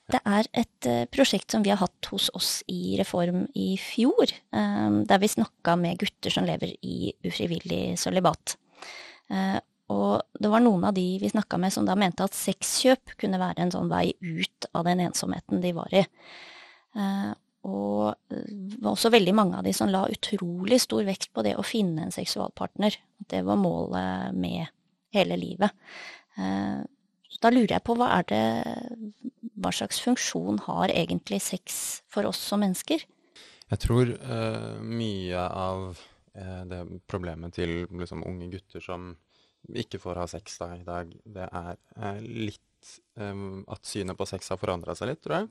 Det 0.14 0.20
er 0.22 0.48
et 0.54 0.88
uh, 0.90 1.06
prosjekt 1.10 1.54
som 1.54 1.64
vi 1.66 1.72
har 1.74 1.82
hatt 1.82 2.10
hos 2.12 2.28
oss 2.38 2.50
i 2.70 2.94
Reform 3.00 3.48
i 3.58 3.72
fjor, 3.82 4.30
um, 4.54 5.00
der 5.10 5.22
vi 5.22 5.32
snakka 5.32 5.74
med 5.82 5.98
gutter 6.02 6.34
som 6.34 6.46
lever 6.46 6.76
i 6.86 7.10
ufrivillig 7.26 7.98
sølibat. 7.98 8.54
Uh, 9.34 9.58
og 9.90 10.42
det 10.42 10.50
var 10.50 10.62
noen 10.62 10.86
av 10.86 10.94
de 10.98 11.08
vi 11.22 11.32
snakka 11.32 11.58
med 11.62 11.74
som 11.74 11.88
da 11.90 11.98
mente 11.98 12.26
at 12.26 12.38
sexkjøp 12.38 13.16
kunne 13.22 13.42
være 13.42 13.66
en 13.66 13.74
sånn 13.74 13.90
vei 13.90 14.12
ut 14.22 14.70
av 14.74 14.86
den 14.86 15.04
ensomheten 15.06 15.62
de 15.62 15.74
var 15.78 15.94
i. 15.94 16.02
Og 17.70 18.16
det 18.30 18.80
var 18.82 18.96
også 18.96 19.12
veldig 19.14 19.36
mange 19.38 19.60
av 19.60 19.68
de 19.68 19.76
som 19.78 19.92
la 19.94 20.08
utrolig 20.10 20.80
stor 20.82 21.06
vekt 21.06 21.30
på 21.38 21.44
det 21.46 21.54
å 21.54 21.66
finne 21.66 22.08
en 22.08 22.16
seksualpartner. 22.16 22.98
Det 23.30 23.44
var 23.46 23.62
målet 23.62 24.34
med 24.34 24.74
hele 25.14 25.38
livet. 25.38 25.70
Da 27.42 27.52
lurer 27.54 27.76
jeg 27.76 27.86
på 27.86 27.96
hva 28.00 28.12
er 28.20 28.28
det 28.30 28.44
hva 29.56 29.72
slags 29.74 30.02
funksjon 30.04 30.60
har 30.66 30.92
egentlig 30.94 31.40
sex 31.44 32.02
for 32.12 32.28
oss 32.30 32.42
som 32.42 32.62
mennesker? 32.64 33.06
Jeg 33.72 33.82
tror 33.82 34.12
uh, 34.14 34.82
mye 34.84 35.42
av 35.42 35.88
uh, 35.96 36.64
det 36.70 36.82
problemet 37.10 37.56
til 37.58 37.86
liksom, 37.90 38.26
unge 38.28 38.52
gutter 38.54 38.84
som 38.84 39.14
ikke 39.66 39.98
får 39.98 40.22
ha 40.22 40.28
sex 40.30 40.60
da, 40.62 40.70
i 40.78 40.86
dag, 40.86 41.10
det 41.26 41.48
er 41.50 41.80
uh, 41.98 42.20
litt 42.22 42.62
litt 42.86 43.02
um, 43.16 43.64
At 43.68 43.86
synet 43.86 44.18
på 44.18 44.26
sex 44.26 44.50
har 44.50 44.58
forandra 44.58 44.96
seg 44.96 45.10
litt, 45.10 45.22
tror 45.24 45.40
jeg. 45.40 45.50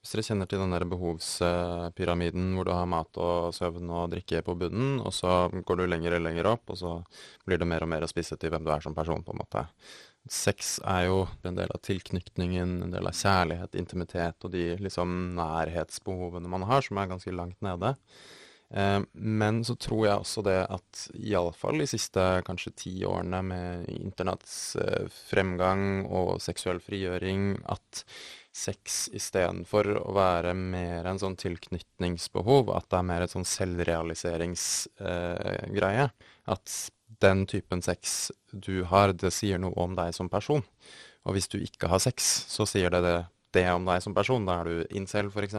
Hvis 0.00 0.12
dere 0.12 0.22
kjenner 0.22 0.46
til 0.46 0.60
den 0.60 0.74
der 0.74 0.84
behovspyramiden 0.86 2.52
hvor 2.54 2.66
du 2.68 2.72
har 2.72 2.86
mat 2.86 3.16
og 3.18 3.54
søvn 3.54 3.90
og 3.90 4.10
drikke 4.12 4.42
på 4.46 4.54
bunnen, 4.54 5.00
og 5.00 5.12
så 5.12 5.48
går 5.50 5.80
du 5.80 5.86
lenger 5.86 6.18
og 6.18 6.22
lenger 6.22 6.46
opp, 6.52 6.70
og 6.70 6.78
så 6.78 6.92
blir 7.46 7.58
det 7.58 7.66
mer 7.66 7.82
og 7.82 7.90
mer 7.90 8.06
å 8.06 8.10
spisse 8.10 8.36
til 8.38 8.52
hvem 8.52 8.62
du 8.62 8.70
er 8.70 8.84
som 8.84 8.94
person, 8.94 9.24
på 9.24 9.34
en 9.34 9.40
måte. 9.40 9.64
Sex 10.32 10.78
er 10.84 11.06
jo 11.06 11.20
en 11.46 11.58
del 11.58 11.70
av 11.70 11.82
tilknytningen, 11.86 12.80
en 12.82 12.94
del 12.94 13.06
av 13.06 13.14
kjærlighet, 13.14 13.78
intimitet 13.78 14.46
og 14.46 14.54
de 14.54 14.72
liksom 14.82 15.36
nærhetsbehovene 15.38 16.50
man 16.50 16.66
har, 16.66 16.82
som 16.82 16.98
er 16.98 17.12
ganske 17.12 17.34
langt 17.34 17.60
nede. 17.64 17.94
Eh, 18.70 19.00
men 19.12 19.64
så 19.64 19.74
tror 19.78 20.06
jeg 20.06 20.18
også 20.18 20.42
det 20.46 20.66
at 20.74 21.10
iallfall 21.14 21.78
de 21.78 21.86
siste 21.86 22.42
kanskje 22.46 22.72
ti 22.82 23.04
årene 23.06 23.42
med 23.46 23.88
internetts 23.94 24.76
eh, 24.82 25.06
fremgang 25.28 26.06
og 26.06 26.42
seksuell 26.42 26.80
frigjøring, 26.82 27.56
at 27.70 28.04
sex 28.56 29.08
istedenfor 29.14 29.96
å 30.00 30.12
være 30.16 30.54
mer 30.56 31.04
en 31.06 31.18
sånn 31.20 31.36
tilknytningsbehov, 31.38 32.70
at 32.74 32.90
det 32.90 32.98
er 32.98 33.02
mer 33.12 33.22
et 33.22 33.30
sånn 33.34 33.44
selvrealiseringsgreie. 33.46 36.04
Eh, 36.08 36.10
at 36.46 36.90
den 37.24 37.46
typen 37.50 37.82
sex 37.84 38.30
du 38.52 38.84
har, 38.90 39.12
det 39.12 39.32
sier 39.34 39.60
noe 39.62 39.76
om 39.80 39.96
deg 39.98 40.14
som 40.16 40.30
person. 40.32 40.64
Og 41.26 41.36
hvis 41.36 41.50
du 41.50 41.58
ikke 41.58 41.90
har 41.90 42.02
sex, 42.02 42.26
så 42.50 42.66
sier 42.68 42.92
det 42.94 43.02
det, 43.04 43.16
det 43.56 43.66
om 43.72 43.86
deg 43.88 44.02
som 44.04 44.14
person. 44.16 44.46
Da 44.46 44.60
er 44.60 44.68
du 44.68 44.98
incel, 44.98 45.30
f.eks. 45.32 45.58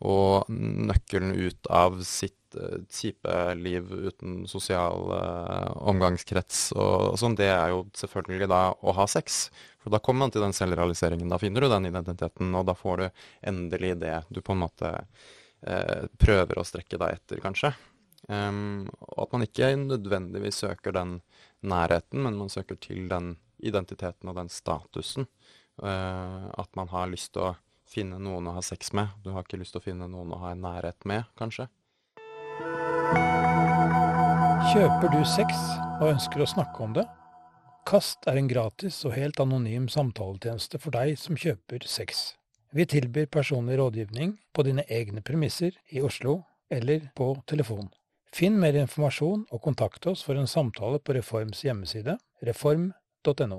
Og 0.00 0.50
nøkkelen 0.50 1.34
ut 1.36 1.68
av 1.72 1.98
sitt 2.06 2.56
uh, 2.56 2.80
kjipe 2.88 3.34
liv 3.60 3.90
uten 3.90 4.46
sosial 4.48 5.10
uh, 5.12 5.68
omgangskrets 5.90 6.70
og, 6.76 7.12
og 7.12 7.18
sånn, 7.20 7.36
det 7.36 7.50
er 7.52 7.74
jo 7.74 7.84
selvfølgelig 7.98 8.48
da 8.50 8.62
å 8.72 8.96
ha 8.96 9.06
sex. 9.10 9.48
For 9.80 9.92
da 9.92 10.00
kommer 10.00 10.26
man 10.26 10.32
til 10.34 10.44
den 10.44 10.56
selvrealiseringen. 10.56 11.28
Da 11.32 11.40
finner 11.40 11.64
du 11.64 11.72
den 11.72 11.90
identiteten, 11.90 12.54
og 12.56 12.66
da 12.68 12.76
får 12.76 13.04
du 13.04 13.06
endelig 13.52 13.94
det 14.00 14.16
du 14.32 14.40
på 14.44 14.56
en 14.56 14.64
måte 14.64 14.96
uh, 14.96 16.02
prøver 16.20 16.60
å 16.60 16.66
strekke 16.68 17.00
deg 17.00 17.20
etter, 17.20 17.44
kanskje. 17.44 17.74
Um, 18.30 18.86
og 19.10 19.24
at 19.24 19.32
man 19.34 19.44
ikke 19.46 19.72
nødvendigvis 19.80 20.62
søker 20.62 20.94
den 20.94 21.16
nærheten, 21.66 22.22
men 22.22 22.38
man 22.38 22.52
søker 22.52 22.78
til 22.78 23.08
den 23.10 23.34
identiteten 23.58 24.30
og 24.30 24.36
den 24.38 24.48
statusen. 24.48 25.26
at 25.80 26.76
man 26.76 26.88
har 26.88 27.06
lyst 27.08 27.32
til 27.32 27.40
å 27.40 27.54
finne 27.88 28.18
noen 28.20 28.50
å 28.50 28.52
ha 28.52 28.62
sex 28.62 28.92
med. 28.92 29.08
Du 29.24 29.30
har 29.32 29.46
ikke 29.46 29.56
lyst 29.56 29.72
til 29.72 29.80
å 29.80 29.86
finne 29.86 30.08
noen 30.10 30.34
å 30.34 30.40
ha 30.42 30.50
en 30.52 30.60
nærhet 30.60 31.06
med, 31.08 31.24
kanskje. 31.40 31.70
Kjøper 34.70 35.10
du 35.10 35.22
sex 35.26 35.56
og 35.98 36.10
ønsker 36.12 36.44
å 36.44 36.50
snakke 36.50 36.84
om 36.84 36.92
det? 36.98 37.06
Kast 37.88 38.28
er 38.30 38.38
en 38.38 38.50
gratis 38.50 39.00
og 39.08 39.16
helt 39.16 39.40
anonym 39.42 39.88
samtaletjeneste 39.90 40.78
for 40.82 40.94
deg 40.94 41.16
som 41.18 41.38
kjøper 41.40 41.86
sex. 41.88 42.34
Vi 42.70 42.86
tilbyr 42.86 43.26
personlig 43.32 43.80
rådgivning 43.80 44.36
på 44.54 44.66
dine 44.68 44.84
egne 44.86 45.24
premisser 45.26 45.74
i 45.90 46.04
Oslo 46.06 46.42
eller 46.70 47.08
på 47.18 47.32
telefon. 47.50 47.88
Finn 48.30 48.60
mer 48.62 48.76
informasjon 48.78 49.42
og 49.50 49.62
kontakt 49.64 50.06
oss 50.06 50.22
for 50.22 50.38
en 50.38 50.46
samtale 50.46 51.00
på 51.02 51.16
Reforms 51.16 51.64
hjemmeside 51.66 52.14
reform.no. 52.46 53.58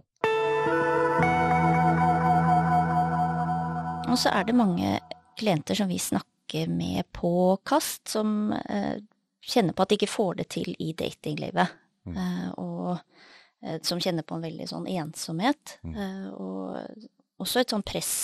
Og 4.12 4.20
så 4.20 4.32
er 4.32 4.48
det 4.48 4.56
mange 4.56 4.94
klienter 5.40 5.75
som 5.75 5.92
vi 5.92 6.00
snakker 6.00 6.72
med 6.72 7.04
på 7.16 7.58
kast, 7.68 8.08
som 8.12 8.54
eh, 8.56 9.04
kjenner 9.44 9.75
på 9.75 9.84
at 9.84 9.92
de 9.92 10.00
ikke 10.00 10.12
får 10.12 10.40
det 10.40 10.48
til 10.56 10.72
i 10.80 10.92
datinglivet. 10.96 11.75
Mm. 12.08 12.18
Eh, 12.24 12.48
og 12.63 12.96
eh, 12.96 13.78
som 13.84 14.00
kjenner 14.00 14.28
på 14.28 14.40
en 14.40 14.48
veldig 14.48 14.70
sånn 14.72 14.88
ensomhet. 14.92 15.78
Mm. 15.84 16.32
Og 16.32 17.44
også 17.44 17.63
et 17.63 17.75
sånn 17.75 17.88
press 17.88 18.16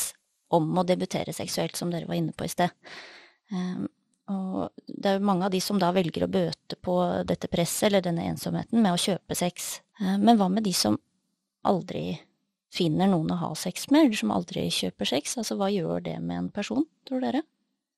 om 0.56 0.72
å 0.80 0.88
debutere 0.88 1.36
seksuelt, 1.36 1.76
som 1.76 1.92
dere 1.92 2.08
var 2.08 2.20
inne 2.20 2.36
på 2.36 2.48
i 2.48 2.52
sted. 2.52 2.72
Og 4.28 4.70
det 4.88 5.10
er 5.10 5.20
jo 5.20 5.28
mange 5.28 5.48
av 5.48 5.54
de 5.54 5.60
som 5.64 5.80
da 5.80 5.94
velger 5.96 6.26
å 6.26 6.32
bøte 6.32 6.78
på 6.84 6.96
dette 7.28 7.50
presset 7.52 7.88
eller 7.90 8.04
denne 8.04 8.26
ensomheten 8.28 8.82
med 8.84 8.96
å 8.96 9.00
kjøpe 9.00 9.38
sex. 9.38 9.78
Eh, 10.02 10.18
men 10.20 10.40
hva 10.40 10.50
med 10.52 10.68
de 10.68 10.74
som 10.76 10.98
aldri 11.68 12.20
finner 12.74 13.10
noen 13.12 13.32
å 13.32 13.40
ha 13.42 13.52
sex 13.56 13.88
med, 13.92 14.08
eller 14.08 14.20
som 14.20 14.34
aldri 14.36 14.68
kjøper 14.74 15.10
sex. 15.10 15.38
Altså 15.40 15.58
hva 15.60 15.70
gjør 15.72 16.04
det 16.04 16.18
med 16.24 16.42
en 16.42 16.50
person, 16.54 16.86
tror 17.08 17.24
dere? 17.24 17.44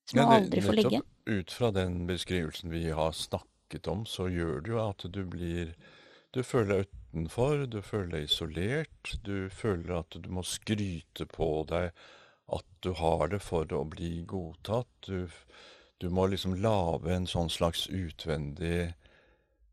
Som 0.09 0.21
ja, 0.21 0.25
det, 0.25 0.37
aldri 0.43 0.65
får 0.65 0.77
ligge? 0.77 1.01
Ut 1.29 1.53
fra 1.53 1.71
den 1.73 2.03
beskrivelsen 2.09 2.73
vi 2.73 2.87
har 2.95 3.15
snakket 3.17 3.89
om, 3.89 4.05
så 4.09 4.29
gjør 4.29 4.61
det 4.65 4.73
jo 4.73 4.83
at 4.85 5.09
du 5.09 5.23
blir 5.25 5.73
Du 6.29 6.43
føler 6.45 6.69
deg 6.69 6.89
utenfor, 7.09 7.63
du 7.65 7.79
føler 7.81 8.11
deg 8.13 8.27
isolert, 8.27 9.13
du 9.25 9.49
føler 9.49 9.95
at 9.97 10.13
du 10.13 10.27
må 10.29 10.43
skryte 10.45 11.25
på 11.25 11.47
deg 11.65 11.89
at 12.53 12.67
du 12.85 12.91
har 12.97 13.31
det 13.31 13.39
for 13.41 13.65
å 13.73 13.81
bli 13.89 14.21
godtatt. 14.29 14.89
Du, 15.07 15.25
du 15.99 16.09
må 16.09 16.27
liksom 16.31 16.57
lage 16.63 17.13
en 17.13 17.27
sånn 17.27 17.51
slags 17.51 17.87
utvendig 17.91 18.93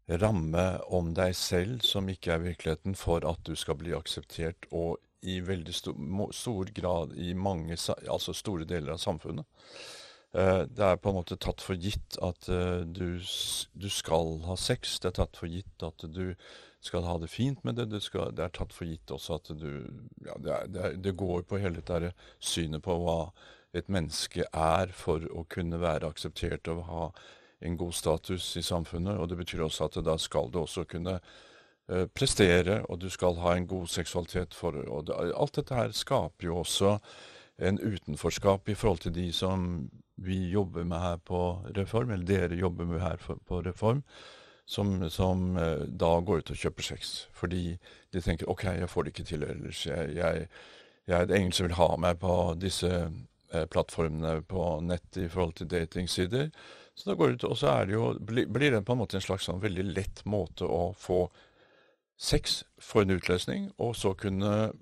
ramme 0.06 0.64
om 0.94 1.12
deg 1.14 1.34
selv 1.38 1.82
som 1.86 2.08
ikke 2.10 2.36
er 2.36 2.44
virkeligheten, 2.44 2.94
for 2.98 3.26
at 3.26 3.42
du 3.46 3.56
skal 3.58 3.78
bli 3.80 3.94
akseptert, 3.96 4.68
og 4.70 4.98
i 5.26 5.40
veldig 5.42 5.74
stor, 5.74 5.96
stor 6.34 6.70
grad 6.74 7.14
i 7.18 7.32
mange, 7.34 7.78
altså 8.06 8.34
store 8.36 8.66
deler 8.68 8.94
av 8.94 9.02
samfunnet. 9.02 9.46
Eh, 10.36 10.62
det 10.68 10.84
er 10.84 11.00
på 11.00 11.10
en 11.10 11.18
måte 11.18 11.38
tatt 11.40 11.62
for 11.64 11.78
gitt 11.80 12.18
at 12.24 12.48
eh, 12.52 12.84
du, 12.84 13.18
du, 13.72 13.88
skal 13.90 14.36
ha 14.46 14.56
sex. 14.60 14.98
Det 15.00 15.12
er 15.12 15.18
tatt 15.22 15.38
for 15.40 15.50
gitt 15.50 15.86
at 15.86 16.06
du 16.12 16.34
skal 16.84 17.06
ha 17.08 17.16
det 17.22 17.30
fint 17.32 17.62
med 17.64 17.80
det. 17.80 18.02
Skal, 18.04 18.34
det 18.36 18.44
er 18.44 18.54
tatt 18.54 18.74
for 18.76 18.88
gitt 18.88 19.10
også 19.14 19.40
at 19.40 19.52
du 19.56 19.70
ja, 20.26 20.36
det, 20.38 20.52
er, 20.52 20.98
det, 21.00 21.16
går 21.18 21.46
på 21.48 21.60
hele 21.62 21.80
dette 21.80 22.12
synet 22.38 22.84
på 22.84 22.98
hva 23.00 23.20
et 23.76 23.88
menneske 23.92 24.46
er 24.52 24.92
for 24.96 25.24
å 25.32 25.44
kunne 25.52 25.80
være 25.82 26.08
akseptert 26.08 26.68
og 26.72 26.86
ha 26.90 27.08
en 27.60 27.76
god 27.76 27.92
status 27.92 28.56
i 28.56 28.62
samfunnet. 28.62 29.18
Og 29.18 29.28
det 29.28 29.38
betyr 29.40 29.64
også 29.66 29.88
at 29.88 29.98
da 30.04 30.16
skal 30.20 30.50
du 30.52 30.60
også 30.62 30.86
kunne 30.88 31.18
uh, 31.20 32.06
prestere, 32.14 32.82
og 32.88 33.00
du 33.00 33.08
skal 33.10 33.38
ha 33.42 33.56
en 33.56 33.68
god 33.68 33.88
seksualitet. 33.92 34.54
For, 34.54 34.76
og 34.86 35.12
alt 35.16 35.56
dette 35.56 35.76
her 35.76 35.92
skaper 35.96 36.50
jo 36.50 36.62
også 36.62 36.96
en 37.58 37.80
utenforskap 37.80 38.68
i 38.68 38.76
forhold 38.76 39.06
til 39.06 39.14
de 39.14 39.30
som 39.32 39.86
vi 40.16 40.48
jobber 40.50 40.84
med 40.84 41.00
her 41.00 41.20
på 41.24 41.42
Reform, 41.76 42.10
eller 42.10 42.26
dere 42.26 42.56
jobber 42.56 42.84
med 42.84 43.00
her 43.00 43.16
på 43.20 43.60
Reform, 43.64 44.02
som, 44.66 44.98
som 45.10 45.56
uh, 45.56 45.84
da 45.88 46.16
går 46.20 46.42
ut 46.42 46.50
og 46.50 46.64
kjøper 46.64 46.82
sex. 46.82 47.14
Fordi 47.32 47.78
de 48.12 48.20
tenker 48.20 48.50
OK, 48.50 48.64
jeg 48.64 48.90
får 48.90 49.02
det 49.02 49.14
ikke 49.14 49.30
til 49.30 49.46
ellers. 49.46 49.86
Jeg, 49.86 50.16
jeg, 50.16 50.48
jeg 51.06 51.28
det 51.28 51.38
ingen 51.38 51.54
som 51.54 51.68
vil 51.68 51.78
ha 51.78 51.88
meg 52.02 52.18
på 52.20 52.36
disse 52.60 52.90
plattformene 53.72 54.40
på 54.48 54.64
nett 54.86 55.20
i 55.20 55.28
forhold 55.30 55.56
til 55.60 55.70
datingsider. 55.70 56.50
Så 56.96 57.10
da 57.10 57.16
går 57.18 57.28
det 57.28 57.34
ut, 57.34 57.50
og 57.50 57.58
så 57.60 57.74
jo, 57.90 58.14
blir 58.24 58.70
det 58.72 58.84
på 58.86 58.94
en 58.96 59.02
måte 59.02 59.18
en 59.18 59.24
slags 59.24 59.46
sånn 59.50 59.60
veldig 59.60 59.84
lett 59.90 60.24
måte 60.24 60.64
å 60.64 60.94
få 60.96 61.26
sex, 62.16 62.62
for 62.80 63.04
en 63.04 63.12
utløsning, 63.18 63.68
og 63.76 63.92
så 63.96 64.14
kunne 64.16 64.72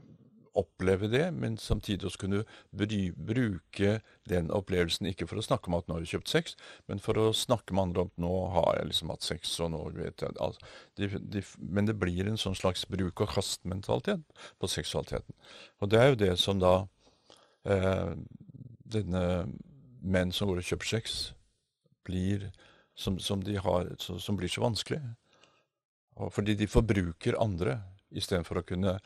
oppleve 0.55 1.09
det, 1.11 1.25
men 1.35 1.57
samtidig 1.59 2.07
også 2.07 2.21
kunne 2.25 2.45
bry, 2.79 3.09
bruke 3.11 3.97
den 4.31 4.53
opplevelsen 4.55 5.09
ikke 5.11 5.27
for 5.27 5.41
å 5.41 5.45
snakke 5.45 5.71
om 5.71 5.79
at 5.81 5.89
nå 5.89 5.97
har 5.97 6.05
du 6.05 6.11
kjøpt 6.13 6.31
sex, 6.31 6.55
men 6.87 7.03
for 7.03 7.19
å 7.19 7.33
snakke 7.35 7.75
med 7.75 7.89
andre 7.89 8.05
om 8.05 8.13
at 8.13 8.23
nå 8.23 8.33
har 8.55 8.79
jeg 8.79 8.91
liksom 8.93 9.11
hatt 9.11 9.27
sex, 9.27 9.57
og 9.65 9.73
nå 9.75 9.83
vet 9.97 10.23
jeg 10.23 10.39
altså, 10.39 10.71
de, 11.01 11.11
de, 11.19 11.43
Men 11.59 11.91
det 11.91 11.99
blir 11.99 12.31
en 12.31 12.39
sånn 12.41 12.55
slags 12.59 12.87
bruk-og-kast-mentalitet 12.95 14.23
på 14.63 14.71
seksualiteten. 14.71 15.35
Og 15.83 15.91
det 15.91 16.01
er 16.01 16.13
jo 16.13 16.21
det 16.23 16.33
som 16.39 16.63
da 16.63 16.75
eh, 17.67 18.15
denne 18.85 19.25
menn 20.05 20.33
som 20.33 20.51
går 20.51 20.61
og 20.61 20.69
kjøper 20.69 20.91
sex, 20.97 21.19
blir, 22.05 22.51
som, 22.95 23.19
som, 23.19 23.43
har, 23.65 23.93
som 23.99 24.37
blir 24.37 24.53
så 24.53 24.65
vanskelig. 24.65 25.01
Og 26.21 26.31
fordi 26.35 26.55
de 26.59 26.71
forbruker 26.71 27.41
andre 27.41 27.81
istedenfor 28.15 28.61
å 28.61 28.67
kunne 28.69 28.99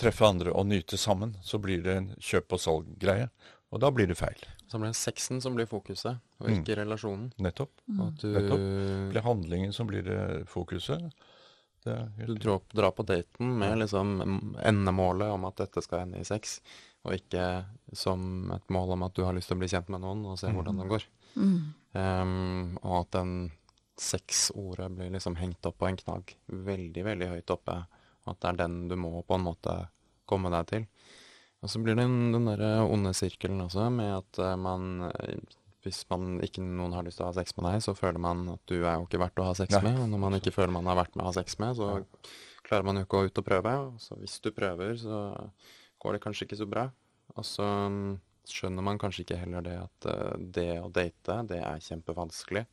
treffe 0.00 0.26
andre 0.26 0.54
og 0.56 0.66
nyte 0.70 0.98
sammen. 0.98 1.36
Så 1.44 1.60
blir 1.62 1.84
det 1.84 1.96
en 1.96 2.08
kjøp 2.18 2.56
og 2.56 2.62
salg-greie, 2.62 3.28
og 3.70 3.82
da 3.84 3.90
blir 3.94 4.08
det 4.10 4.18
feil. 4.18 4.40
Så 4.70 4.78
blir 4.78 4.90
det 4.90 4.98
sexen 4.98 5.42
som 5.42 5.54
blir 5.56 5.68
fokuset, 5.70 6.18
og 6.40 6.48
ikke 6.50 6.74
mm. 6.74 6.78
relasjonen. 6.80 7.28
Nettopp. 7.42 7.72
Mm. 7.86 8.00
Du, 8.16 8.26
Nettopp. 8.34 8.64
Det 8.64 9.10
blir 9.12 9.26
handlingen 9.26 9.74
som 9.76 9.90
blir 9.90 10.10
fokuset. 10.50 11.10
Du 11.84 12.34
drar, 12.34 12.60
drar, 12.76 12.90
på 12.92 13.06
daten 13.08 13.54
med 13.58 13.78
liksom 13.80 14.18
endemålet 14.60 15.30
om 15.32 15.46
at 15.48 15.62
dette 15.62 15.80
skal 15.80 16.04
ende 16.04 16.20
i 16.20 16.26
sex, 16.28 16.58
og 17.06 17.16
ikke 17.16 17.44
som 17.96 18.50
et 18.54 18.72
mål 18.72 18.94
om 18.96 19.06
at 19.06 19.14
du 19.16 19.24
har 19.24 19.36
lyst 19.36 19.50
til 19.50 19.56
å 19.56 19.62
bli 19.62 19.70
kjent 19.72 19.88
med 19.92 20.02
noen 20.02 20.26
og 20.28 20.36
se 20.40 20.50
mm. 20.50 20.58
hvordan 20.58 20.82
det 20.82 20.88
går. 20.90 21.06
Mm. 21.40 21.56
Um, 21.96 22.76
og 22.82 22.96
at 23.00 23.14
den 23.16 23.32
sexordet 24.00 24.88
blir 24.96 25.12
liksom 25.12 25.36
hengt 25.40 25.66
opp 25.68 25.80
på 25.80 25.88
en 25.88 25.98
knagg 26.00 26.34
veldig, 26.48 27.04
veldig 27.08 27.30
høyt 27.34 27.54
oppe. 27.56 27.78
At 28.28 28.40
det 28.42 28.52
er 28.52 28.60
den 28.62 28.82
du 28.90 28.96
må 29.00 29.24
på 29.24 29.38
en 29.38 29.46
måte 29.48 29.76
komme 30.28 30.52
deg 30.52 30.68
til. 30.70 30.86
Og 31.60 31.72
så 31.72 31.80
blir 31.82 31.96
det 31.96 32.04
den, 32.04 32.30
den 32.36 32.48
derre 32.48 32.84
onde 32.88 33.12
sirkelen 33.16 33.64
også, 33.64 33.88
med 33.92 34.14
at 34.20 34.40
uh, 34.40 34.54
man 34.60 35.10
Hvis 35.84 36.04
man 36.12 36.38
ikke 36.44 36.60
noen 36.60 36.92
har 36.92 37.04
lyst 37.04 37.16
til 37.20 37.24
å 37.24 37.30
ha 37.30 37.36
sex 37.36 37.56
med 37.56 37.64
deg, 37.70 37.80
så 37.84 37.96
føler 37.96 38.20
man 38.20 38.44
at 38.52 38.60
du 38.68 38.82
er 38.82 39.00
jo 39.00 39.08
ikke 39.08 39.22
verdt 39.24 39.40
å 39.40 39.48
ha 39.48 39.56
sex 39.56 39.72
Nei. 39.78 39.86
med. 39.88 40.04
Og 40.04 40.12
når 40.12 40.20
man 40.28 40.36
ikke 40.36 40.52
føler 40.52 40.76
man 40.76 40.88
har 40.92 41.00
vært 41.00 41.16
med 41.16 41.24
å 41.24 41.30
ha 41.30 41.36
sex 41.40 41.56
med, 41.62 41.80
så 41.80 42.02
klarer 42.66 42.84
man 42.84 43.00
jo 43.00 43.06
ikke 43.06 43.16
å 43.16 43.22
gå 43.24 43.30
ut 43.30 43.40
og 43.40 43.46
prøve. 43.46 43.76
Så 44.04 44.20
hvis 44.20 44.36
du 44.44 44.50
prøver, 44.52 44.92
så 45.00 45.20
går 46.00 46.16
det 46.16 46.22
kanskje 46.24 46.46
ikke 46.48 46.60
så 46.60 46.68
bra. 46.70 46.86
Og 47.36 47.46
så 47.46 47.66
mm, 47.92 48.14
skjønner 48.50 48.86
man 48.86 49.00
kanskje 49.00 49.24
ikke 49.24 49.40
heller 49.42 49.64
det 49.66 49.76
at 49.78 50.08
uh, 50.10 50.38
det 50.40 50.70
å 50.82 50.90
date, 50.92 51.40
det 51.50 51.60
er 51.62 51.84
kjempevanskelig. 51.86 52.64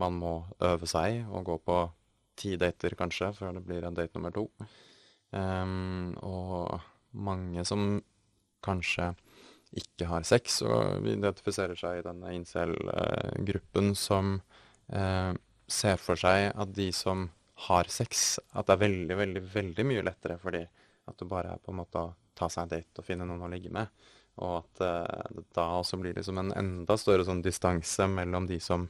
Man 0.00 0.16
må 0.20 0.34
øve 0.64 0.88
seg 0.88 1.26
og 1.28 1.48
gå 1.50 1.58
på 1.66 1.80
ti 2.40 2.54
dater 2.60 2.96
kanskje 2.96 3.34
før 3.36 3.58
det 3.58 3.66
blir 3.66 3.84
en 3.84 3.96
date 3.96 4.16
nummer 4.16 4.32
to. 4.34 4.46
Um, 5.30 6.16
og 6.24 6.80
mange 7.12 7.64
som 7.68 8.00
kanskje 8.64 9.12
ikke 9.76 10.08
har 10.10 10.24
sex, 10.26 10.62
og 10.66 11.06
identifiserer 11.06 11.78
seg 11.78 12.00
i 12.00 12.06
denne 12.06 12.32
incel-gruppen 12.34 13.92
som 13.98 14.40
uh, 14.90 15.32
ser 15.70 16.00
for 16.02 16.18
seg 16.18 16.48
at 16.50 16.72
de 16.74 16.88
som 16.96 17.28
har 17.68 17.90
sex, 17.92 18.40
at 18.56 18.66
det 18.66 18.74
er 18.74 18.82
veldig, 18.86 19.16
veldig, 19.20 19.44
veldig 19.52 19.86
mye 19.86 20.04
lettere 20.06 20.38
for 20.40 20.56
de 20.56 20.64
at 21.10 21.18
du 21.20 21.28
bare 21.28 21.54
er 21.54 21.62
på 21.62 21.72
en 21.72 21.80
måte 21.82 22.02
å 22.02 22.14
ta 22.40 22.48
seg 22.50 22.64
en 22.64 22.72
date 22.72 23.02
og 23.02 23.06
finne 23.06 23.28
noen 23.28 23.44
å 23.44 23.52
ligge 23.52 23.72
med. 23.74 23.92
Og 24.40 24.56
at 24.62 24.82
uh, 24.84 25.42
da 25.54 25.66
også 25.80 25.98
blir 26.00 26.16
det 26.16 26.24
som 26.26 26.38
en 26.40 26.52
enda 26.56 26.96
større 27.00 27.26
sånn 27.28 27.42
distanse 27.44 28.06
mellom 28.08 28.48
de 28.48 28.60
som 28.62 28.88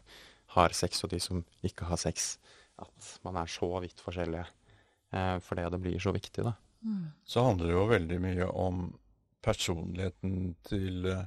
har 0.55 0.75
sex, 0.75 1.05
og 1.05 1.13
de 1.15 1.21
som 1.23 1.43
ikke 1.67 1.89
har 1.91 2.01
sex. 2.01 2.33
At 2.81 3.13
man 3.27 3.39
er 3.41 3.51
så 3.51 3.71
vidt 3.83 4.03
forskjellige. 4.03 4.47
Uh, 5.15 5.39
fordi 5.43 5.67
det 5.75 5.83
blir 5.83 6.03
så 6.03 6.15
viktig, 6.15 6.47
da. 6.47 6.55
Mm. 6.87 7.07
Så 7.29 7.45
handler 7.45 7.69
det 7.69 7.77
jo 7.77 7.89
veldig 7.91 8.19
mye 8.23 8.51
om 8.57 8.85
personligheten 9.45 10.55
til 10.65 11.09
uh, 11.11 11.25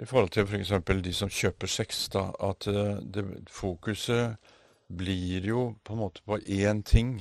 I 0.00 0.06
forhold 0.06 0.30
til 0.34 0.46
f.eks. 0.46 0.74
For 0.76 1.02
de 1.04 1.16
som 1.16 1.32
kjøper 1.32 1.70
sex, 1.70 2.06
da. 2.12 2.28
At 2.40 2.68
det, 2.68 3.24
fokuset 3.48 4.36
blir 4.90 5.44
jo 5.46 5.64
på 5.84 5.94
en 5.94 6.02
måte 6.02 6.24
på 6.26 6.40
én 6.40 6.82
ting. 6.82 7.20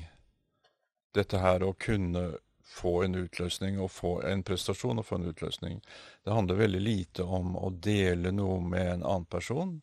Dette 1.15 1.41
her 1.41 1.63
å 1.65 1.75
kunne 1.77 2.31
få 2.69 3.03
en 3.03 3.17
utløsning 3.17 3.79
og 3.81 3.91
få 3.91 4.13
en 4.29 4.43
prestasjon 4.45 5.01
og 5.01 5.07
få 5.07 5.19
en 5.19 5.29
utløsning. 5.31 5.81
Det 6.23 6.35
handler 6.35 6.61
veldig 6.61 6.81
lite 6.83 7.25
om 7.25 7.55
å 7.57 7.71
dele 7.73 8.31
noe 8.35 8.59
med 8.61 8.93
en 8.93 9.03
annen 9.03 9.27
person. 9.29 9.79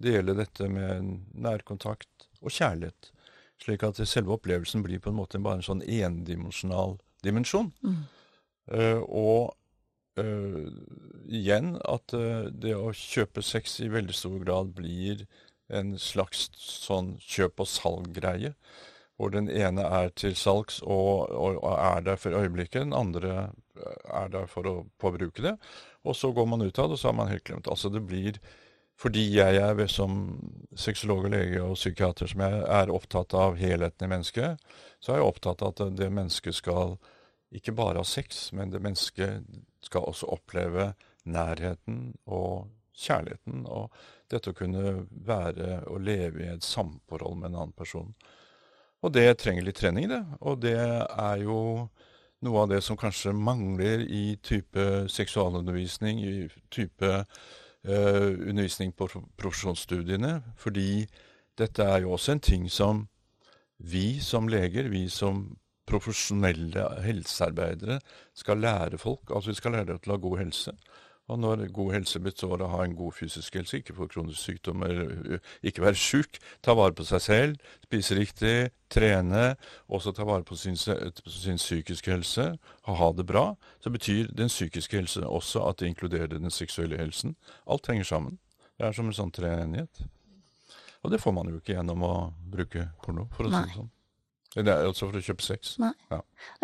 Dele 0.00 0.34
dette 0.38 0.68
med 0.72 1.12
nærkontakt 1.36 2.28
og 2.40 2.54
kjærlighet. 2.56 3.12
Slik 3.60 3.84
at 3.84 4.00
selve 4.08 4.38
opplevelsen 4.38 4.84
blir 4.86 5.02
på 5.04 5.12
en 5.12 5.18
måte 5.20 5.40
bare 5.42 5.60
en 5.60 5.66
sånn 5.66 5.84
endimensjonal 5.84 6.96
dimensjon. 7.24 7.72
Mm. 7.84 8.00
Uh, 8.70 9.00
og 9.04 10.22
uh, 10.22 10.70
igjen 11.28 11.74
at 11.84 12.14
uh, 12.16 12.48
det 12.48 12.72
å 12.78 12.94
kjøpe 12.96 13.44
sex 13.44 13.80
i 13.84 13.90
veldig 13.92 14.16
stor 14.16 14.38
grad 14.40 14.72
blir 14.78 15.26
en 15.70 15.92
slags 16.00 16.48
sånn 16.56 17.16
kjøp 17.20 17.60
og 17.62 17.68
salg-greie 17.68 18.54
hvor 19.20 19.32
den 19.34 19.50
ene 19.52 19.84
er 19.84 20.08
til 20.16 20.32
salgs 20.38 20.80
og, 20.80 21.28
og, 21.28 21.60
er 21.76 22.00
der 22.06 22.16
for 22.16 22.32
øyeblikket, 22.32 22.86
den 22.86 22.96
andre 22.96 23.50
eh, 23.76 24.00
er 24.22 24.32
der 24.32 24.48
for 24.48 24.68
å 24.68 24.74
påbruke 25.00 25.44
det. 25.44 25.58
Og 26.08 26.16
så 26.16 26.32
går 26.32 26.48
man 26.48 26.64
ut 26.64 26.78
av 26.78 26.88
det, 26.88 26.96
og 26.96 27.02
så 27.02 27.10
har 27.10 27.18
man 27.18 27.28
helt 27.28 27.44
glemt. 27.44 27.68
Altså 27.68 27.92
det 27.92 28.06
blir 28.08 28.40
Fordi 29.00 29.22
jeg 29.32 29.56
er 29.56 29.86
som 29.88 30.36
sexolog 30.76 31.24
og 31.24 31.30
lege 31.32 31.62
og 31.62 31.78
psykiater 31.78 32.28
som 32.28 32.42
jeg 32.44 32.58
er 32.68 32.90
opptatt 32.92 33.32
av 33.32 33.56
helheten 33.56 34.04
i 34.04 34.10
mennesket, 34.10 34.58
så 35.00 35.12
er 35.12 35.16
jeg 35.16 35.30
opptatt 35.30 35.62
av 35.62 35.72
at 35.72 35.96
det 35.96 36.10
mennesket 36.12 36.54
skal 36.54 36.98
ikke 37.50 37.72
bare 37.72 37.96
ha 37.96 38.04
sex, 38.04 38.52
men 38.52 38.68
det 38.68 38.82
mennesket 38.84 39.46
skal 39.80 40.04
også 40.04 40.28
oppleve 40.36 40.92
nærheten 41.24 42.12
og 42.26 42.68
kjærligheten. 42.92 43.64
Og 43.72 43.88
dette 44.28 44.52
å 44.52 44.58
kunne 44.58 45.06
være 45.10 45.80
og 45.88 46.04
leve 46.04 46.44
i 46.44 46.52
et 46.52 46.66
samforhold 46.66 47.40
med 47.40 47.54
en 47.54 47.58
annen 47.62 47.76
person. 47.80 48.12
Og 49.00 49.12
det 49.16 49.38
trenger 49.40 49.64
litt 49.64 49.80
trening, 49.80 50.10
det. 50.10 50.20
Og 50.44 50.60
det 50.60 50.76
er 50.76 51.44
jo 51.44 51.88
noe 52.44 52.64
av 52.64 52.70
det 52.72 52.80
som 52.84 52.98
kanskje 53.00 53.32
mangler 53.36 54.04
i 54.04 54.36
type 54.44 54.86
seksualundervisning, 55.12 56.20
i 56.20 56.34
type 56.72 57.08
uh, 57.08 58.30
undervisning 58.50 58.92
på 58.96 59.08
profesjonsstudiene. 59.40 60.38
Fordi 60.60 61.06
dette 61.60 61.84
er 61.84 62.04
jo 62.04 62.14
også 62.16 62.36
en 62.36 62.44
ting 62.44 62.68
som 62.72 63.06
vi 63.80 64.20
som 64.20 64.48
leger, 64.48 64.88
vi 64.92 65.06
som 65.08 65.46
profesjonelle 65.90 66.84
helsearbeidere, 67.02 67.98
skal 68.36 68.60
lære 68.62 68.98
folk. 69.00 69.32
Altså 69.34 69.50
vi 69.50 69.58
skal 69.58 69.76
lære 69.76 69.92
dem 69.92 70.00
til 70.02 70.12
å 70.12 70.18
ha 70.18 70.22
god 70.22 70.38
helse. 70.44 70.74
Og 71.30 71.38
når 71.38 71.68
god 71.74 71.92
helse 71.94 72.20
består 72.22 72.56
av 72.58 72.66
å 72.66 72.70
ha 72.74 72.84
en 72.84 72.96
god 72.98 73.14
fysisk 73.14 73.54
helse, 73.54 73.78
ikke 73.78 73.94
få 73.94 74.08
kronisk 74.10 74.40
sykdom 74.42 74.82
eller 74.86 75.38
ikke 75.66 75.84
være 75.84 75.98
sjuk, 75.98 76.40
ta 76.64 76.74
vare 76.74 76.96
på 76.96 77.06
seg 77.06 77.22
selv, 77.22 77.68
spise 77.86 78.18
riktig, 78.18 78.54
trene, 78.90 79.54
også 79.86 80.14
ta 80.16 80.26
vare 80.26 80.42
på 80.46 80.58
sin, 80.58 80.74
sin 80.76 81.60
psykiske 81.60 82.10
helse, 82.10 82.48
og 82.86 82.98
ha 82.98 83.12
det 83.14 83.28
bra, 83.30 83.44
så 83.84 83.92
betyr 83.94 84.32
den 84.34 84.50
psykiske 84.50 84.98
helse 84.98 85.22
også 85.26 85.62
at 85.68 85.78
det 85.78 85.92
inkluderer 85.92 86.34
den 86.34 86.50
seksuelle 86.50 86.98
helsen. 86.98 87.36
Alt 87.70 87.92
henger 87.92 88.10
sammen. 88.10 88.40
Det 88.74 88.88
er 88.88 88.96
som 88.96 89.10
en 89.10 89.16
sånn 89.16 89.32
treenighet. 89.36 90.02
Og 91.04 91.14
det 91.14 91.22
får 91.22 91.32
man 91.36 91.48
jo 91.48 91.60
ikke 91.60 91.76
gjennom 91.76 92.02
å 92.04 92.14
bruke 92.50 92.90
porno, 93.04 93.28
for 93.36 93.46
å 93.46 93.54
si 93.54 93.62
det 93.62 93.78
sånn. 93.78 93.90
Det 94.54 94.66
er 94.66 94.82
altså 94.82 95.06
for 95.06 95.20
å 95.20 95.22
kjøpe 95.22 95.44
sex? 95.46 95.76
Nei. 95.78 95.92
Ja. 96.10 96.20